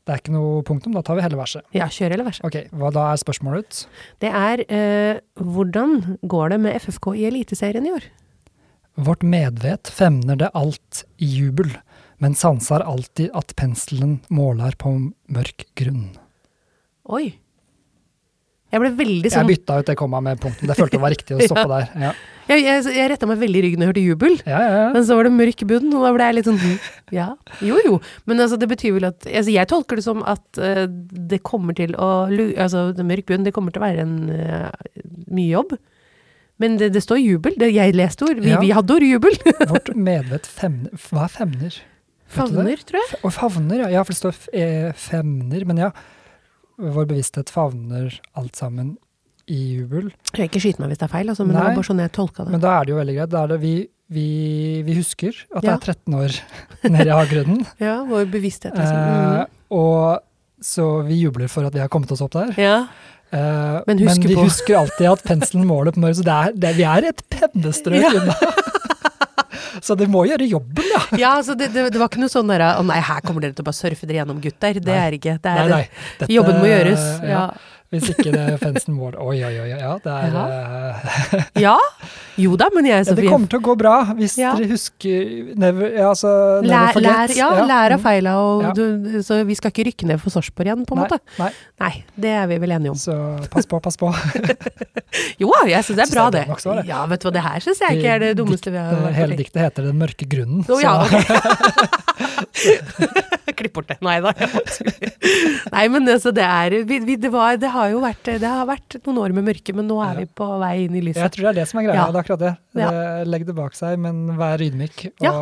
[0.02, 1.64] Det er ikke noe punktum, da tar vi hele verset.
[1.76, 2.44] Ja, kjør hele verset.
[2.48, 3.62] Ok, hva da er spørsmålet?
[3.62, 4.02] ut?
[4.24, 8.10] Det er eh, hvordan går det med FFK i Eliteserien i år?
[9.00, 11.70] Vårt medvet femner det alt i jubel,
[12.22, 14.94] men sanser alltid at penselen måler på
[15.34, 16.12] mørk grunn.
[17.10, 17.32] Oi.
[18.72, 20.64] Jeg ble veldig Jeg sånn bytta ut det komma med punktum.
[20.70, 21.90] Det følte det var riktig å stoppe der.
[22.06, 22.12] Ja,
[22.48, 24.38] Jeg, jeg, jeg retta meg veldig i ryggen da jeg hørte jubel.
[24.48, 24.70] ja, ja.
[24.78, 24.86] ja.
[24.94, 26.78] Men så var det mørk bunn, og da ble jeg litt sånn hm,
[27.18, 27.26] Ja,
[27.60, 27.98] jo jo.
[28.30, 30.86] Men altså, det betyr vel at altså, Jeg tolker det som at uh,
[31.34, 34.70] det kommer til å Altså, det mørk bunn, det kommer til å være en uh,
[35.28, 35.76] mye jobb.
[36.62, 37.58] Men det, det står jubel.
[37.60, 38.40] Det, jeg leste ord.
[38.40, 38.60] Vi, Ja.
[38.62, 39.36] vi hadde ord jubel.
[39.68, 41.80] Vårt medvett femner Hva er femner?
[42.32, 43.20] Favner, tror jeg.
[43.24, 43.88] Og favner, ja.
[43.98, 45.64] Ja, for det står eh, femner.
[45.68, 45.90] Men ja,
[46.82, 48.94] vår bevissthet favner alt sammen
[49.50, 50.10] i jubel.
[50.36, 52.12] Jeg ikke skyte meg hvis det er feil, altså, men det var bare sånn jeg
[52.14, 52.52] tolka det.
[52.54, 53.32] Men da er det jo veldig greit.
[53.34, 53.72] Da er det vi,
[54.14, 54.26] vi,
[54.86, 56.36] vi husker at det er 13 år
[56.94, 57.64] nede i havgrunnen.
[57.82, 59.00] Ja, vår bevissthet, liksom.
[59.02, 60.22] Eh, og
[60.62, 62.52] så vi jubler for at vi har kommet oss opp der.
[62.60, 62.76] Ja.
[63.34, 66.58] Eh, Men men, vi på- husker alltid at penselen måler på morgenen, så det er,
[66.66, 68.12] det, vi er et pennestrøk Ja.
[68.20, 68.36] unna.
[69.82, 71.02] Så det må gjøre jobben, da.
[71.20, 73.54] ja, så det, det, det var ikke noe sånn derre Å nei, her kommer dere
[73.56, 74.80] til å bare surfe dere gjennom, gutter.
[74.80, 75.02] Det Nei.
[75.06, 75.84] er ikke det er, nei.
[76.20, 77.04] Dette- Jobben må gjøres.
[77.28, 77.44] Ja.
[77.92, 79.68] Hvis ikke det fansen vår Oi, oi, oi.
[79.68, 80.32] Ja, det er
[81.66, 81.74] Ja?
[81.74, 81.74] ja.
[82.40, 84.54] Jo da, men jeg ja, Det kommer til å gå bra hvis Ja.
[84.56, 86.30] dere husker Never, ja, altså,
[86.62, 87.04] never Lær, forget.
[87.04, 88.72] lær, ja, lær av feila, Ja.
[89.26, 91.18] så vi skal ikke rykke ned for Sarpsborg igjen, på en Nei, måte.
[91.38, 91.50] nei,
[91.82, 92.96] Nei, det er vi vel enige om.
[92.96, 93.16] så
[93.50, 94.08] pass på, pass på.
[95.42, 96.78] Jo, jeg syns det er bra, det er også.
[96.88, 99.14] Ja, vet du hva, det her syns jeg ikke er det dummeste vi har vært
[99.18, 100.64] Hele diktet heter Den mørke grunnen.
[100.64, 101.20] Å, ja, okay.
[101.20, 101.92] ok.
[103.58, 103.98] Klipp bort det.
[104.04, 104.32] Nei da.
[105.72, 108.64] Nei, men altså, det er vi, vi, det, var, det har jo vært Det har
[108.68, 110.18] vært noen år med mørke, men nå er Ja.
[110.22, 111.22] vi på vei inn i lyset.
[111.26, 112.00] Jeg tror det er det som er greia.
[112.00, 112.06] Ja.
[112.22, 112.52] Det akkurat det.
[112.80, 112.90] Ja.
[113.26, 115.34] Legg det bak seg, men vær ydmyk, og, Ja.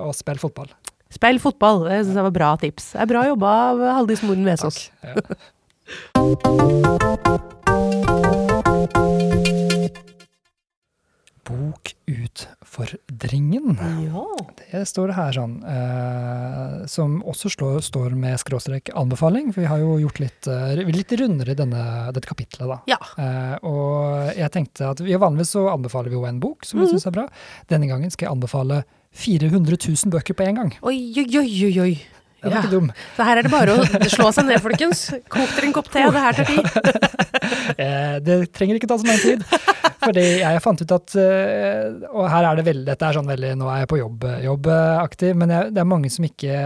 [0.00, 0.72] og spill fotball.
[1.12, 1.84] Spill fotball.
[1.86, 2.92] Det syns jeg var bra tips.
[2.96, 4.90] Det er bra jobba av Haldis Moren Vesaas.
[5.04, 5.14] Ja.
[11.46, 13.78] Bokutfordringen.
[14.06, 14.24] Ja.
[14.70, 19.70] Det står det her sånn, eh, som også slår, står med skråstrek anbefaling, for vi
[19.70, 21.82] har jo gjort litt, eh, litt rundere i denne,
[22.16, 22.78] dette kapitlet da.
[22.90, 22.98] Ja.
[23.14, 26.84] Eh, og jeg tenkte at vi vanligvis så anbefaler vi jo en bok, som vi
[26.86, 26.90] mm.
[26.94, 27.26] synes er bra.
[27.70, 28.82] Denne gangen skal jeg anbefale
[29.16, 30.70] 400 000 bøker på en gang.
[30.82, 31.94] Oi, oi, oi, oi, oi.
[32.42, 32.62] Den Ja.
[32.70, 32.92] dum.
[33.16, 35.10] Så her er det bare å slå seg ned, folkens.
[35.28, 36.66] Kok dere en kopp te, det her tar tid.
[37.76, 39.42] Eh, det trenger ikke ta så lang tid.
[40.02, 43.52] Fordi jeg fant ut at eh, Og her er det veldig Dette er sånn veldig
[43.60, 46.58] Nå er jeg på jobb, jobbaktig, men jeg, det er mange som ikke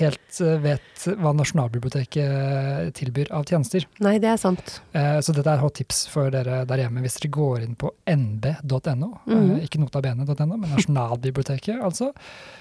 [0.00, 3.86] helt eh, vet hva Nasjonalbiblioteket tilbyr av tjenester.
[4.04, 4.78] Nei, det er sant.
[4.96, 7.92] Eh, Så dette er hot tips for dere der hjemme hvis dere går inn på
[8.10, 9.34] nb.no, mm.
[9.36, 12.12] eh, ikke notabene.no, men Nasjonalbiblioteket, altså,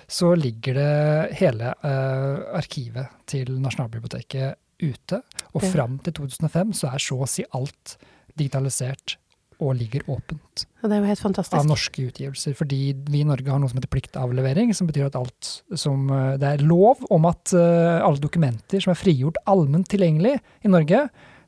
[0.07, 5.22] så ligger det hele eh, arkivet til Nasjonalbiblioteket ute.
[5.55, 7.95] Og fram til 2005 så er så å si alt
[8.36, 9.18] digitalisert
[9.64, 12.56] og ligger åpent Og det er jo helt av norske utgivelser.
[12.58, 12.80] Fordi
[13.10, 16.49] vi i Norge har noe som heter pliktavlevering, som betyr at alt som eh, Det
[16.49, 21.06] er lov om at eh, alle dokumenter som er frigjort allment tilgjengelig i Norge,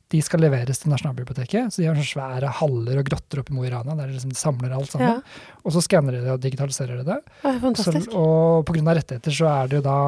[0.08, 1.74] de skal leveres til Nasjonalbiblioteket.
[1.74, 4.16] Så de har sånne svære haller og grotter oppe i Mo i Rana der de
[4.16, 5.20] liksom samler alt sammen.
[5.20, 7.20] Ja, Og så skanner de det og digitaliserer de det.
[7.44, 8.16] det er Så, fantastisk.
[8.16, 8.96] og pga.
[8.96, 10.00] rettigheter så er det jo da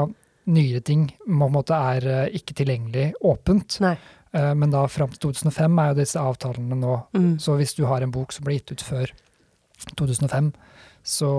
[0.50, 3.80] nyere ting på en måte er eh, ikke tilgjengelig åpent.
[3.84, 3.98] Nei.
[4.34, 7.38] Eh, Men da fram til 2005 er jo disse avtalene nå Mm.
[7.40, 9.10] så hvis du har en bok som ble gitt ut før
[9.98, 10.54] 2005,
[11.04, 11.30] så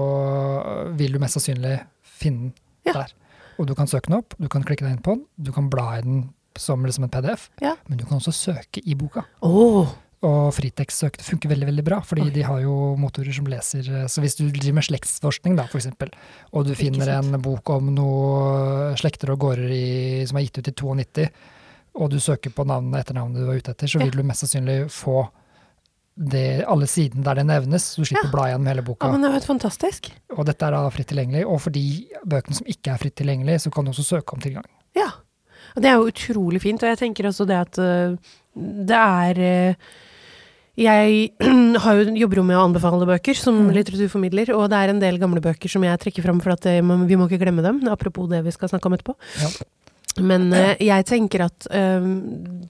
[0.96, 2.54] vil du mest sannsynlig finne den
[2.86, 2.92] Ja.
[2.92, 3.12] der.
[3.58, 5.68] Og du kan søke den opp, du kan klikke deg inn på den, du kan
[5.68, 7.76] bla i den som liksom en PDF, Ja.
[7.88, 9.24] men du kan også søke i boka.
[9.42, 9.86] Oh.
[10.22, 12.30] Og det funker veldig veldig bra, fordi Oi.
[12.30, 15.78] de har jo motorer som leser eh, Så hvis du driver med slektsforskning, da, for
[15.78, 16.10] eksempel,
[16.52, 20.68] og du finner en bok om noe slekter og gårder i, som er gitt ut
[20.68, 21.30] i 92,
[21.94, 24.44] og du søker på navnet etter navnet du var ute etter, så vil du mest
[24.44, 25.28] sannsynlig få
[26.20, 28.30] det, alle sidene der det nevnes, du slipper Ja.
[28.30, 29.06] å bla gjennom hele boka.
[29.06, 30.10] ja, men det er jo fantastisk.
[30.36, 31.84] Og dette er da fritt tilgjengelig, og for de
[32.26, 34.66] bøkene som ikke er fritt tilgjengelig, så kan du også søke om tilgang.
[34.94, 35.08] Ja.
[35.76, 38.16] Og det er jo utrolig fint, og jeg tenker også det at uh,
[38.58, 39.74] det er uh,
[40.80, 41.30] jeg
[41.84, 43.72] har jo, jobber jo med å anbefale bøker som Mhm.
[43.76, 46.78] litteraturformidler, og det er en del gamle bøker som jeg trekker fram for at det,
[46.82, 49.14] vi må ikke glemme dem, apropos det vi skal snakke om etterpå.
[49.40, 49.48] Ja.
[50.18, 52.08] Men øh, jeg tenker at um,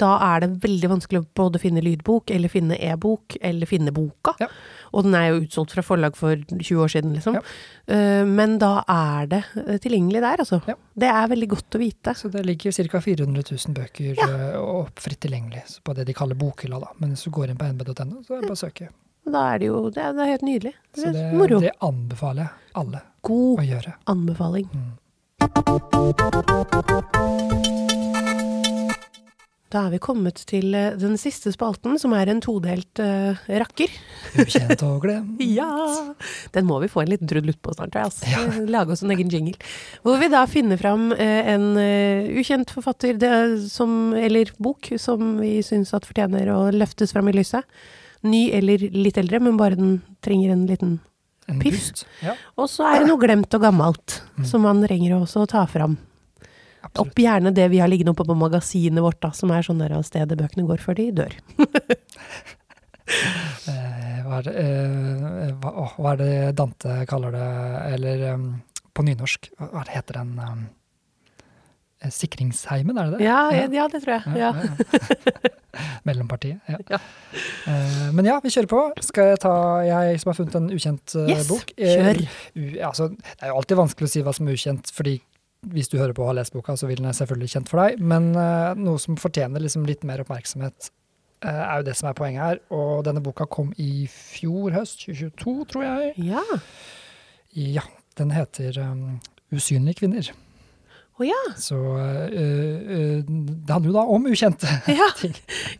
[0.01, 4.35] da er det veldig vanskelig å både finne lydbok, eller finne e-bok, eller finne boka.
[4.43, 4.51] Ja.
[4.93, 7.39] Og den er jo utsolgt fra forlag for 20 år siden, liksom.
[7.39, 7.45] Ja.
[7.91, 9.43] Uh, men da er det
[9.87, 10.61] tilgjengelig der, altså.
[10.69, 10.77] Ja.
[11.01, 12.15] Det er veldig godt å vite.
[12.19, 13.01] Så det ligger ca.
[13.01, 16.81] 400 000 bøker eh, fritt tilgjengelig så på det de kaller bokhylla.
[16.83, 16.91] da.
[16.99, 18.91] Men hvis du går inn på nb.no, så er det bare å søke.
[19.31, 20.73] Da er det jo det er, det er helt nydelig.
[20.95, 21.61] Det Så er det, moro.
[21.63, 23.95] det anbefaler jeg alle God å gjøre.
[23.95, 24.69] God anbefaling.
[24.73, 24.91] Mm.
[29.71, 33.93] Da er vi kommet til eh, den siste spalten, som er en todelt uh, rakker.
[34.43, 35.39] Ukjent og glemt.
[35.61, 35.71] Ja!
[36.55, 37.95] Den må vi få en liten trudelutt på snart.
[38.01, 38.27] Altså.
[38.27, 38.43] Ja.
[38.75, 39.55] Lage oss en egen jingle.
[40.03, 43.33] Hvor vi da finner fram uh, en uh, ukjent forfatter det,
[43.71, 47.63] som, eller bok som vi syns at fortjener å løftes fram i lyset.
[48.27, 50.99] Ny eller litt eldre, men bare den trenger en liten
[51.51, 52.05] En pust.
[52.23, 54.45] Ja, Og så er det noe glemt og gammelt, Mm.
[54.47, 55.99] som man trenger å ta fram.
[56.83, 56.99] absolutt.
[57.11, 59.93] Opp gjerne det vi har liggende oppe på magasinet vårt, da, som er sånn der
[59.93, 61.35] av stedet bøkene går før de dør.
[63.11, 67.47] Eh, hva, er det, eh, hva, å, hva er det Dante kaller det,
[67.97, 68.45] eller um,
[68.95, 70.61] på nynorsk, hva heter den eh,
[72.09, 73.25] Sikringsheimen, er det det?
[73.27, 73.67] Ja, ja.
[73.75, 74.41] ja det tror jeg.
[74.41, 74.53] Ja.
[76.09, 76.61] Mellompartiet.
[76.67, 77.01] Ja.
[77.69, 78.85] Eh, men ja, vi kjører på.
[79.05, 81.75] Skal jeg ta Jeg som har funnet en ukjent eh, Yes, bok.
[81.77, 82.23] Eh, kjør.
[82.89, 85.19] altså, det er jo alltid vanskelig å si hva som er ukjent, fordi
[85.69, 88.01] hvis du hører på og har lest boka, så vil den selvfølgelig kjent for deg.
[88.01, 90.89] Men uh, noe som fortjener liksom litt mer oppmerksomhet,
[91.45, 92.63] uh, er jo det som er poenget her.
[92.73, 96.15] Og denne boka kom i fjor høst, 2022, tror jeg.
[96.31, 96.45] Ja.
[97.61, 97.85] Ja,
[98.17, 99.19] den heter um,
[99.53, 100.33] Usynlige kvinner.
[101.21, 101.41] Å ja.
[101.61, 105.09] Så øh, øh, det handler jo da om ukjente ja.
[105.21, 105.35] ting.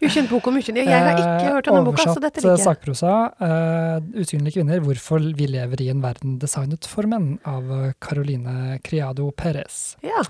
[0.05, 0.83] Ukjent bok om ukjent.
[0.83, 2.65] Jeg har ikke hørt om denne boka, så dette liker jeg.
[2.67, 3.15] sakprosa.
[3.41, 9.31] uh, 'Usynlige kvinner hvorfor vi lever i en verden designet for menn' av Caroline Criado
[9.33, 9.97] Perez.
[10.05, 10.25] Ja,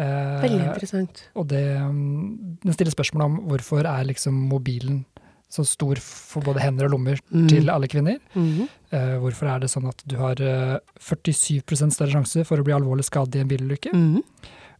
[0.00, 1.18] Eh, veldig interessant.
[1.36, 5.02] og det, um, den stiller spørsmål om hvorfor er liksom mobilen
[5.50, 7.48] så stor for både hender og lommer Mm.
[7.48, 8.18] til alle kvinner.
[8.34, 8.68] Mm -hmm.
[8.92, 12.72] uh, hvorfor er det sånn at du har uh, 47% større sjanse for å bli
[12.72, 13.90] alvorlig skadet i en bilulykke?
[13.92, 14.22] Mm -hmm.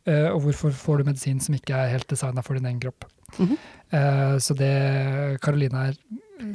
[0.07, 3.05] uh, og hvorfor får du medisin som ikke er helt designa for din egen kropp.
[3.39, 3.57] -hmm.
[3.91, 5.91] Eh, så det Karolina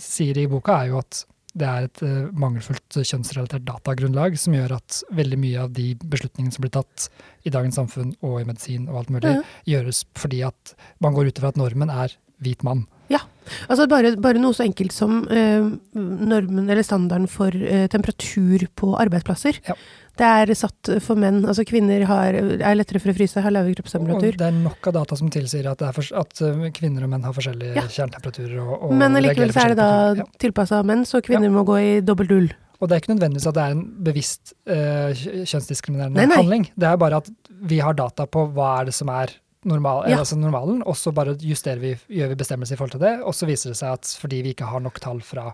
[0.01, 4.75] sier i boka, er jo at det er et eh, mangelfullt kjønnsrelatert datagrunnlag som gjør
[4.75, 7.07] at veldig mye av de beslutningene som blir tatt
[7.47, 9.37] i dagens samfunn og i medisin og alt mulig,
[9.67, 12.83] gjøres fordi at man går ut ifra at normen er hvit mann.
[13.69, 18.95] Altså bare, bare noe så enkelt som eh, normen eller standarden for eh, temperatur på
[19.01, 19.61] arbeidsplasser.
[19.67, 19.75] Ja.
[20.15, 21.41] Det er satt for menn.
[21.43, 24.37] Altså kvinner har, er lettere for å fryse, har lavere Og kroppstemperatur.
[24.39, 27.25] det er nok av data som tilsier at, det for, at eh, kvinner og menn
[27.27, 27.83] har forskjellige Ja.
[27.97, 28.59] kjernetemperaturer.
[28.63, 29.89] Og, og Men likevel så er det da.
[30.21, 30.27] Ja.
[30.39, 32.53] tilpassa menn, så kvinner må gå i dobbelt ull.
[32.79, 35.11] Og det er ikke nødvendigvis at det er en bevisst uh,
[35.47, 36.37] kjønnsdiskriminerende Nei, nei.
[36.41, 36.65] handling.
[36.75, 37.29] Det er bare at
[37.71, 39.31] vi har data på hva er det som er
[39.65, 40.19] normal, Ja.
[40.21, 43.33] altså normalen, og så bare justerer vi, gjør vi bestemmelser i forhold til det, og
[43.33, 45.49] så viser det seg at fordi vi ikke har nok tall fra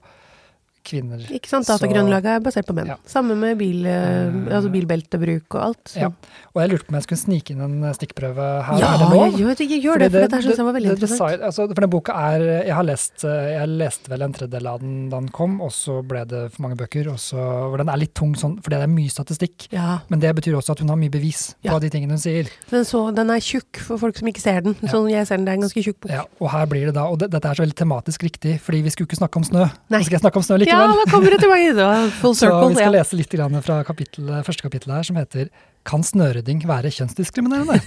[0.86, 1.67] kvinner Ikke sant?
[1.69, 2.93] Datagrunnlaget er basert på menn.
[2.93, 2.97] Ja.
[3.09, 5.93] Samme med bil, eh, Eh, altså bilbeltebruk og alt.
[5.97, 6.09] Ja.
[6.51, 8.79] Og jeg lurte på om jeg skulle snike inn en stikkprøve her.
[8.82, 9.38] Ja, er det lov?
[9.39, 11.45] gjør, gjør Fordi det, for dette syns jeg var veldig det interessant.
[11.47, 14.79] altså, for den boka er Jeg har lest eh, Jeg leste vel en tredjedel av
[14.84, 17.11] den da den kom, og så ble det for mange bøker.
[17.11, 17.45] Og så,
[17.77, 19.67] den er litt tung sånn, fordi det er mye statistikk.
[19.73, 22.49] Ja, Men det betyr også at hun har mye bevis på de tingene hun sier.
[22.71, 24.75] den, så, den er tjukk for folk som ikke ser den.
[24.89, 26.11] Sånn jeg ser den, det er en ganske tjukk bok.
[26.13, 28.82] Ja, og her blir det da, og det, dette er så veldig tematisk riktig, fordi
[28.86, 29.67] vi skulle ikke snakke om snø.
[29.91, 30.01] Nei.
[30.01, 30.97] Så skal jeg snakke om snø Ja, likevel.
[31.05, 31.76] da kommer det tilbake meg!
[31.76, 31.89] Da.
[32.22, 32.93] Full så vi skal Ja.
[32.99, 35.49] lese litt grann fra kapittel, første kapittel her, som heter
[35.86, 37.82] Kan snørydding være kjønnsdiskriminerende?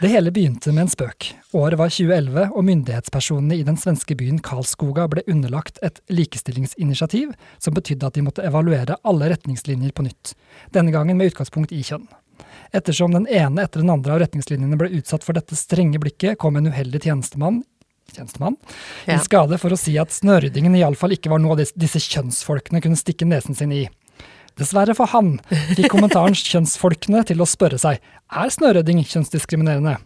[0.00, 1.26] Det hele begynte med en spøk.
[1.52, 7.76] Året var 2011, og myndighetspersonene i den svenske byen Karlskoga ble underlagt et likestillingsinitiativ som
[7.76, 10.32] betydde at de måtte evaluere alle retningslinjer på nytt,
[10.72, 12.08] denne gangen med utgangspunkt i kjønn.
[12.72, 16.56] Ettersom den ene etter den andre av retningslinjene ble utsatt for dette strenge blikket, kom
[16.56, 17.60] en uheldig tjenestemann
[18.16, 18.56] tjenestemann,
[19.06, 19.16] Ja.
[19.16, 23.26] i skade for å si at snøryddingen iallfall ikke var noe disse, kjønnsfolkene kunne stikke
[23.28, 23.88] nesen sin i.
[24.58, 25.38] Dessverre for han
[25.76, 28.00] fikk kommentaren kjønnsfolkene til å spørre seg
[28.30, 29.98] er snørydding kjønnsdiskriminerende.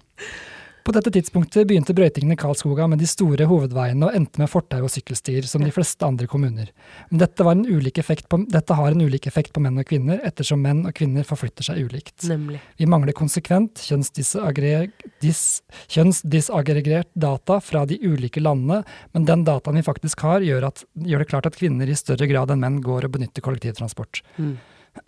[0.85, 4.83] På dette tidspunktet begynte brøytingen i Karlskoga med de store hovedveiene og endte med fortau
[4.85, 6.69] og sykkelstier, som de fleste andre kommuner.
[7.09, 10.61] Men dette, var en på, dette har en ulik effekt på menn og kvinner, ettersom
[10.61, 12.27] menn og kvinner forflytter seg ulikt.
[12.29, 12.61] Nemlig.
[12.77, 14.91] Vi mangler konsekvent kjønnsdisaggre-
[15.25, 18.83] dis- kjønnsdisaggregert data fra de ulike landene,
[19.17, 22.29] men den dataen vi faktisk har, gjør, at, gjør det klart at kvinner i større
[22.29, 24.21] grad enn menn går og benytter kollektivtransport.
[24.37, 24.59] Mm.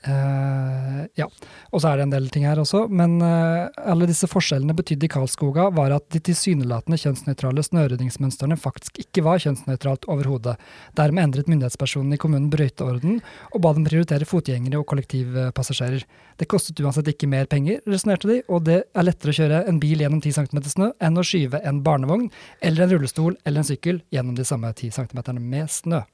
[0.00, 1.26] Eh, ja,
[1.68, 5.04] og så er det en del ting her også, men uh, alle disse forskjellene betydde
[5.04, 10.56] i Karlskoga var at de tilsynelatende kjønnsnøytrale snøryddingsmønstrene faktisk ikke var kjønnsnøytralt overhodet.
[10.96, 13.18] Dermed endret myndighetspersonen i kommunen brøyteorden
[13.50, 16.06] og ba dem prioritere fotgjengere og kollektivpassasjerer.
[16.40, 19.82] Det kostet uansett ikke mer penger, resonnerte de, og det er lettere å kjøre en
[19.82, 22.30] bil gjennom 10 cm snø enn å skyve en barnevogn
[22.64, 26.06] eller en rullestol eller en sykkel gjennom de samme 10 cm med snø.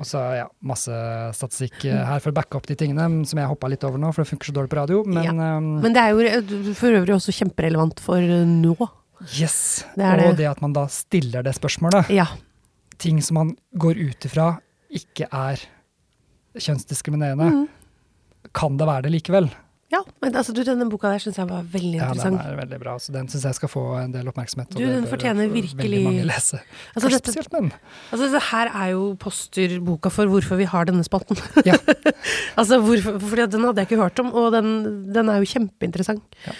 [0.00, 0.90] Og så ja, masse
[1.36, 4.00] statistikk eh, her for å backe opp de tingene mm, som jeg hoppa litt over
[4.00, 5.02] nå, for det funker så dårlig på radio.
[5.04, 8.76] Men um, Men det er jo for øvrig også kjemperelevant for eh, nå.
[9.36, 9.84] yes!
[9.94, 10.30] Det og det.
[10.40, 12.26] det at man da stiller det spørsmålet, Ja.
[12.98, 14.54] ting som man går ut ifra
[14.90, 15.60] ikke er
[16.56, 17.68] kjønnsdiskriminerende, Mm.
[18.56, 19.50] kan det være det likevel?
[19.90, 20.00] Ja.
[20.22, 22.94] Men altså, du, denne boka der syns jeg var veldig Ja, den er veldig bra,
[23.02, 24.70] så den syns jeg skal få en del oppmerksomhet.
[24.76, 26.60] Du, den fortjener veldig virkelig- mange lese.
[26.94, 27.72] Altså, Kanskje dette, spesielt menn.
[28.12, 31.40] altså, dette her er jo posterboka for hvorfor vi har denne spalten.
[31.66, 31.74] Ja.
[32.60, 34.72] altså, hvorfor, fordi den hadde jeg ikke hørt om, og den,
[35.12, 36.40] den er jo kjempeinteressant.
[36.46, 36.56] Ja.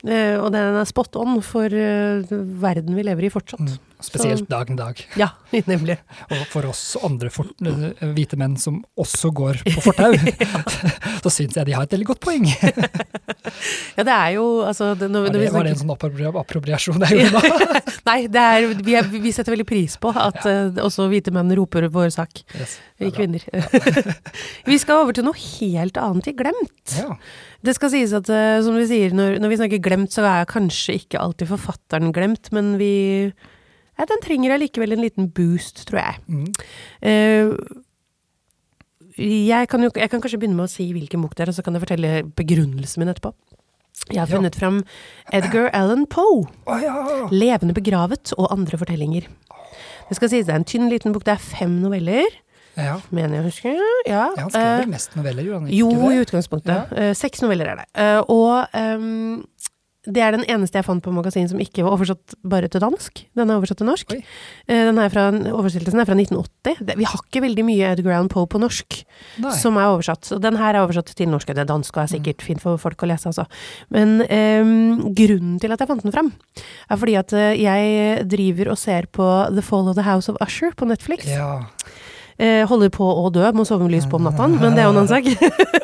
[0.00, 3.60] Uh, og den er spot on for uh, verden vi lever i fortsatt.
[3.60, 3.89] Mm.
[4.04, 5.00] Spesielt dagen dag.
[5.18, 5.28] Ja,
[5.72, 5.98] nemlig.
[6.30, 10.14] Og for oss andre for, øh, hvite menn som også går på fortau,
[11.24, 12.48] så syns jeg de har et veldig godt poeng.
[13.96, 17.40] Ja, det er jo altså det, når, det, var det en sånn appropriasjon jeg gjorde
[17.40, 17.80] nå?
[18.06, 21.52] Nei, det er, vi, er, vi setter veldig pris på at eh, også hvite menn
[21.58, 22.42] roper vår sak.
[22.58, 23.44] Yes, Vi er kvinner.
[24.70, 26.96] vi skal over til noe helt annet i glemt.
[26.96, 27.16] Ja.
[27.64, 30.48] Det skal sies at, uh, som vi sier, når, når vi snakker glemt, så er
[30.48, 32.92] kanskje ikke alltid forfatteren glemt, men vi
[34.00, 36.18] ja, Den trenger allikevel en liten boost, tror jeg.
[36.26, 36.48] Mm.
[37.04, 37.84] Uh,
[39.20, 41.56] jeg, kan jo, jeg kan kanskje begynne med å si hvilken bok det er, og
[41.58, 43.34] så kan jeg fortelle begrunnelsen min etterpå.
[44.10, 44.36] Jeg har Ja.
[44.38, 44.82] funnet fram
[45.32, 46.46] Edgar Allan Poe.
[46.66, 47.28] Oh, ja!
[47.30, 49.26] 'Levende begravet' og andre fortellinger.
[50.08, 51.24] Det skal sies det er en tynn, liten bok.
[51.24, 52.24] Det er fem noveller,
[52.76, 53.00] Ja.
[53.10, 53.74] mener jeg å huske.
[54.06, 54.30] Ja.
[54.36, 56.76] Ja, han skrev eh, vel mest noveller, gjorde han ikke jo, i utgangspunktet.
[56.88, 56.98] utgangspunktet.
[57.10, 57.86] Uh, seks noveller er det.
[57.94, 59.44] Uh, og ehm,
[60.08, 63.20] det er den eneste jeg fant på magasin som ikke var oversatt bare til dansk.
[63.36, 64.14] Den er oversatt til norsk.
[64.16, 64.22] Oi.
[64.64, 66.96] Eh, den er fra, oversettelsen er fra 1980.
[66.96, 69.02] Vi har ikke veldig mye Edgar Allan Poe på norsk
[69.44, 69.52] Nei.
[69.60, 70.24] som er oversatt.
[70.24, 71.52] Så den her er oversatt til norsk.
[71.52, 73.44] Det er dansk og er sikkert fint for folk å lese, altså.
[73.92, 76.32] Men um, grunnen til at jeg fant den fram,
[76.88, 80.40] er fordi at eh, jeg driver og ser på The Fall of the House of
[80.40, 81.28] Usher på Netflix.
[81.28, 81.66] Ja.
[82.40, 84.86] Eh, holder på å dø, må sove med lys på om natta, men det er
[84.88, 85.26] jo en annen sak.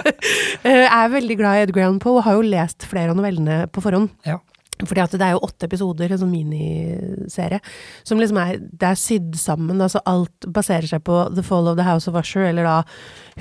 [0.68, 3.66] eh, er veldig glad i Edgar Allan Poe og har jo lest flere av novellene
[3.68, 4.08] på forhånd.
[4.24, 4.38] Ja.
[4.80, 7.60] Fordi at det er jo åtte episoder, en sånn miniserie,
[8.08, 9.80] som liksom er, det er sydd sammen.
[9.84, 12.78] Altså alt baserer seg på The Fall of the House of Usher, eller da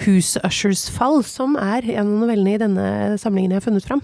[0.06, 2.88] Hus Ushers fall, som er en av novellene i denne
[3.20, 4.04] samlingen jeg har funnet fram.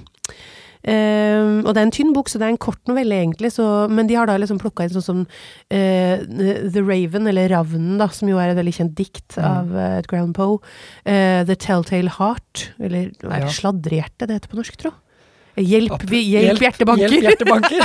[0.84, 3.66] Ehm, og det er en tynn bok, så det er en kort novelle, egentlig, så,
[3.92, 8.08] men de har da liksom plukka inn sånn som uh, The Raven, eller Ravnen, da,
[8.14, 9.46] som jo er et veldig kjent dikt Mm.
[9.48, 10.58] av uh, Edgar Poe.
[11.06, 14.92] Uh, The Telltale Heart, eller hva er det sladrehjerte det heter på norsk, tro?
[15.60, 17.12] Hjelp, vi, hjelp, hjertebanker!
[17.12, 17.82] Hjelp, hjertebanker.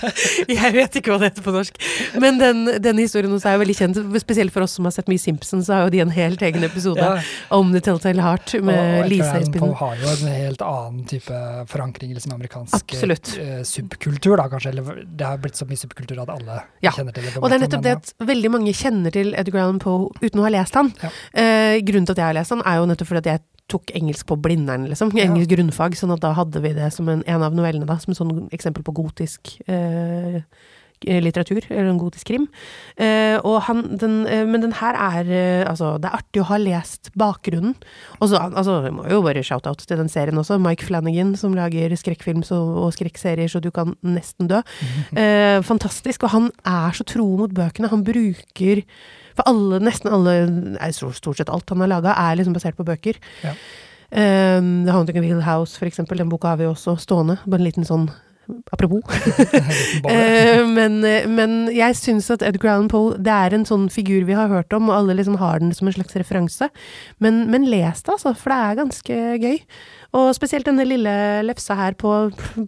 [0.58, 1.76] Jeg vet ikke hva det heter på norsk.
[2.22, 4.00] Men den, den historien også er veldig kjent.
[4.22, 6.66] Spesielt for oss som har sett mye Simpsons, så har jo de en helt egen
[6.66, 7.20] episode Ja.
[7.54, 9.74] om The Telltale Heart Og med Lisa i spinnen.
[9.78, 11.40] har jo en helt annen type
[11.70, 14.74] forankring i liksom amerikansk eh, subkultur, da kanskje.
[14.74, 16.90] Eller det har blitt så mye subkultur at alle Ja.
[16.90, 17.36] kjenner til det.
[17.38, 20.48] Og det er nettopp det at veldig mange kjenner til Edgar Allan Poe uten å
[20.48, 20.92] ha lest han.
[21.02, 21.10] Ja.
[21.36, 23.94] Uh, grunnen til at jeg har lest han, er jo nettopp fordi at jeg tok
[23.96, 25.12] engelsk på Blindern, liksom.
[25.16, 28.12] Engelsk grunnfag, sånn at da hadde vi det som en, en av novellene, da, som
[28.12, 30.42] et sånn eksempel på gotisk eh,
[31.04, 32.46] litteratur, eller en gotisk krim.
[32.96, 36.58] Eh, han, den, eh, men den her er eh, Altså, det er artig å ha
[36.60, 37.74] lest bakgrunnen.
[38.20, 40.58] Og så, altså, vi må jo bare shout-out til den serien også.
[40.62, 44.62] Mike Flanagan, som lager skrekkfilm og, og skrekkserier så du kan nesten dø.
[45.16, 46.24] Eh, fantastisk.
[46.24, 47.92] Og han er så tro mot bøkene.
[47.92, 48.84] Han bruker
[49.34, 50.34] For alle, nesten alle,
[50.78, 53.18] jeg tror stort sett alt han har laga, er liksom basert på bøker.
[53.42, 53.54] Ja.
[54.14, 56.20] Um, The Haunting of Hill House, for eksempel.
[56.22, 57.40] Den boka har vi også stående.
[57.44, 58.06] Bare en liten sånn
[58.72, 59.02] apropos.
[60.04, 60.98] Eh, men,
[61.32, 64.72] men jeg syns at Edgar Allan Poe det er en sånn figur vi har hørt
[64.76, 66.68] om, og alle liksom har den som en slags referanse.
[67.24, 69.56] Men, men les det, altså, for det er ganske gøy.
[70.14, 71.14] Og spesielt denne lille
[71.46, 72.12] lefsa her på,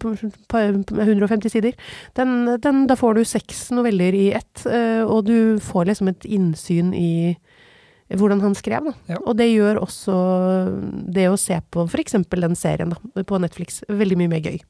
[0.03, 0.15] på,
[0.51, 1.77] på 150 sider.
[2.19, 6.27] Den, den, da får du seks noveller i ett, eh, og du får liksom et
[6.39, 7.37] innsyn i
[8.15, 8.91] hvordan han skrev.
[8.91, 9.15] Da.
[9.15, 9.21] Ja.
[9.25, 10.17] Og det gjør også
[11.15, 12.19] det å se på f.eks.
[12.31, 14.61] den serien da, på Netflix veldig mye mer gøy.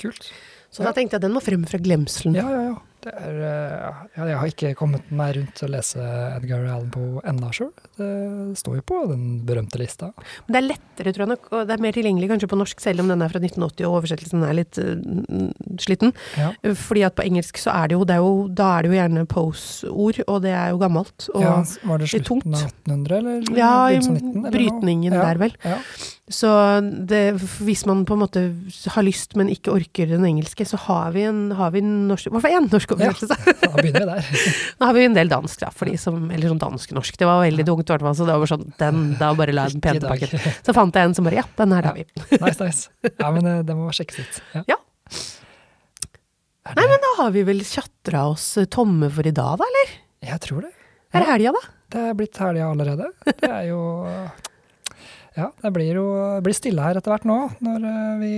[0.00, 0.30] Kult.
[0.70, 0.90] Så Ja.
[0.90, 2.34] da tenkte jeg den må frem fra glemselen.
[2.36, 2.74] Ja, ja, ja.
[3.06, 4.26] Er, eh, ja.
[4.26, 6.02] Jeg har ikke kommet meg rundt å lese
[6.34, 7.70] Edgar Allan Poe ennå sjøl.
[7.98, 8.10] Det
[8.58, 10.10] står jo på den berømte lista.
[10.46, 12.82] Men det er lettere, tror jeg nok, og det er mer tilgjengelig kanskje på norsk,
[12.82, 14.96] selv om den er fra 1980 og oversettelsen er litt uh,
[15.82, 16.12] sliten.
[16.40, 16.50] Ja.
[16.82, 18.98] Fordi at på engelsk så er det jo, det er jo da er det jo
[18.98, 21.30] gjerne pose-ord, og det er jo gammelt.
[21.34, 22.46] Og ja, var det litt tungt.
[22.46, 23.50] slutten av 1800, eller?
[23.56, 25.24] Ja, i begynnelsen av 19, eller brytningen ja.
[25.30, 25.58] der, vel.
[25.64, 25.80] Ja.
[26.26, 26.50] Så
[27.06, 27.22] det,
[27.62, 28.40] hvis man på en måte
[28.96, 32.32] har lyst, men ikke orker den engelske, så har vi en, har vi en norsk,
[32.34, 34.30] Hva for en én norsk Ja, Da begynner vi der.
[34.80, 37.18] Nå har vi en del dansk, da, for de som, eller sånn dansk-norsk.
[37.20, 39.66] Det var veldig tungt, i hvert fall, så det var sånn, den, da bare la
[39.72, 40.40] den pene tilbake.
[40.66, 42.06] Så fant jeg en som bare, ja, den her tar vi.
[42.46, 43.12] Nice, nice.
[43.20, 44.40] Ja, men eh, det må sjekkes ut.
[44.70, 44.78] Ja.
[46.66, 49.92] Nei, men da har vi vel tjatra oss eh, tomme for i dag, da, eller?
[50.26, 50.72] Jeg tror det.
[51.14, 51.62] Er det helga, da?
[51.94, 53.12] Det er blitt helga allerede.
[53.28, 53.80] Det er jo
[55.36, 56.06] Ja, det blir jo
[56.42, 58.32] blir stille her etter hvert nå, når eh, vi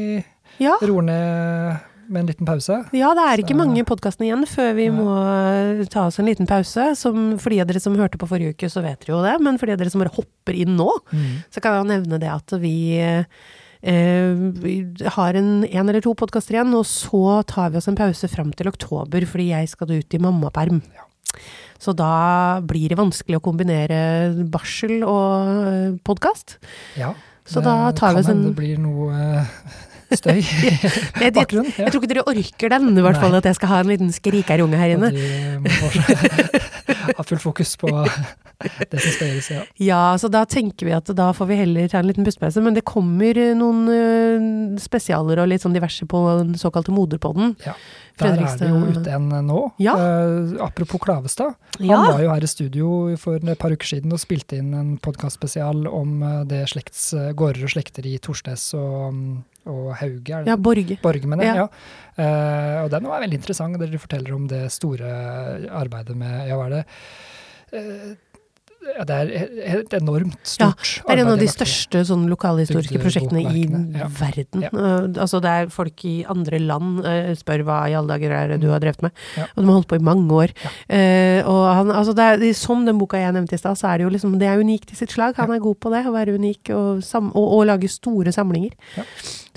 [0.65, 0.75] Ja.
[0.83, 2.79] roer ned med en liten pause.
[2.97, 4.93] Ja, det er ikke Så- mange podkastene igjen før vi Ja.
[4.93, 5.09] må
[5.81, 6.97] eh, ta oss en liten pause.
[6.97, 9.37] Som, for de av dere som hørte på forrige uke, så vet dere jo det.
[9.41, 10.91] Men for de av dere som bare hopper inn nå,
[11.51, 13.25] så kan jeg jo nevne det at vi eh,
[15.15, 18.51] har en, en eller to podkaster igjen, og så tar vi oss en pause fram
[18.57, 20.83] til oktober, fordi jeg skal ut i mammaperm.
[20.97, 21.05] Ja.
[21.79, 26.57] Så da blir det vanskelig å kombinere barsel og podkast.
[26.99, 27.13] Ja.
[27.49, 29.45] Så da tar vi oss en det blir noe eh,
[30.17, 30.39] støy
[31.27, 31.73] i bakgrunnen.
[31.77, 31.85] Ja.
[31.85, 33.41] jeg tror ikke dere orker den, i hvert fall Nei.
[33.43, 35.13] at jeg skal ha en liten skrikerunge her inne.
[37.19, 39.49] Ha fullt fokus på det som skal gjøres.
[39.53, 39.63] Ja.
[39.81, 42.61] Ja, så da tenker vi at da får vi heller ta en liten pustepause.
[42.65, 47.55] Men det kommer eh, noen eh, spesialer og litt sånn diverse på den såkalte moderpodden.
[48.19, 49.61] Der er det jo ute en nå.
[49.83, 49.95] Ja.
[49.95, 51.55] Uh, apropos Klavestad.
[51.79, 54.75] Han Ja, var jo her i studio for et par uker siden og spilte inn
[54.75, 59.37] en podkastspesial om eh, det slekts, eh, gårder og slekter i Torsnes og, mm,
[59.71, 60.43] og Hauge.
[60.49, 60.99] Ja Borge.
[61.03, 61.57] Borge, mener jeg.
[61.63, 61.67] Ja.
[61.69, 61.71] Ja.
[62.19, 63.79] Uh, og den var veldig interessant.
[63.79, 65.11] Dere forteller om det store
[65.71, 66.85] arbeidet med Ja, hva er det?
[67.79, 68.17] Eh,
[68.79, 73.01] ja, det er et enormt Ja, stort Det er en av de største sånn lokalhistoriske
[73.03, 74.07] prosjektene i ja.
[74.21, 74.65] verden.
[74.65, 74.71] Ja.
[74.73, 78.55] Uh, altså det er folk i andre land uh, spør hva i alle dager er
[78.55, 79.15] det du har drevet med.
[79.39, 79.49] Ja.
[79.51, 80.55] Og de har holdt på i mange år.
[80.63, 80.73] Ja.
[80.89, 83.99] Uh, og han, altså det er, som den boka jeg nevnte i stad, så er
[83.99, 85.37] det jo liksom Det er unikt i sitt slag.
[85.43, 88.79] Han er god på det, å være unik og, sam og, og lage store samlinger.
[88.97, 89.07] Ja.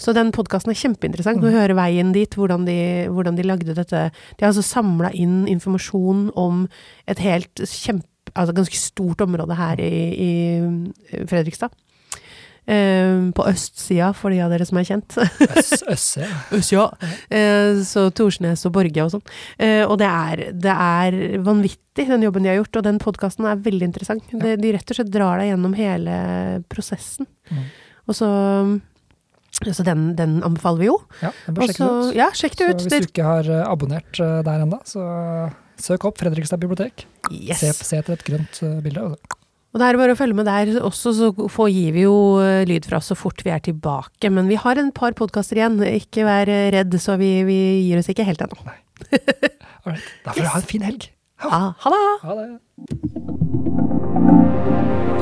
[0.02, 1.42] Så den podkasten er kjempeinteressant.
[1.42, 1.50] Mm.
[1.50, 2.80] Å høre veien dit, hvordan de,
[3.14, 4.08] hvordan de lagde dette.
[4.10, 6.66] De har altså samla inn informasjon om
[7.12, 11.74] et helt kjempe altså ganske stort område her i, i Fredrikstad.
[12.70, 15.16] Uh, på østsida, for de av dere som er kjent.
[15.18, 16.28] Øss, Øsse,
[16.72, 16.86] ja.
[17.02, 19.24] Uh, Eh, så Torsnes og Borge og sånn.
[19.58, 22.78] Uh, og det er, det er vanvittig, den jobben de har gjort.
[22.80, 24.30] Og den podkasten er veldig interessant.
[24.36, 24.56] Ja.
[24.62, 26.16] de rett og slett drar deg gjennom hele
[26.72, 27.28] prosessen.
[27.50, 27.66] Mm.
[28.08, 28.30] Og så
[29.62, 30.96] så den, den anbefaler vi jo.
[31.22, 32.16] ja den bør sjekke det ut.
[32.18, 32.86] ja, sjekk det Så ut.
[32.86, 35.04] hvis du ikke har eh, abonnert eh, der ennå, så
[35.84, 37.06] søk opp Fredrikstad bibliotek.
[37.32, 37.60] yes.
[37.62, 39.02] Se, se etter et grønt eh, bilde.
[39.12, 39.38] altså.
[39.72, 42.66] Og det er bare å følge med der også, så får gir vi jo eh,
[42.68, 44.28] lyd fra oss så fort vi er tilbake.
[44.34, 48.02] Men vi har en par podkaster igjen, ikke vær eh, redd, så vi, vi gir
[48.02, 48.60] oss ikke helt ennå.
[49.08, 50.52] Da får du Yes.
[50.52, 51.08] ha en fin helg.
[51.42, 52.04] Ha, ha det!
[52.28, 52.50] Ha det.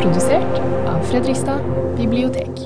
[0.02, 1.64] Produsert av Fredrikstad
[1.96, 2.66] bibliotek.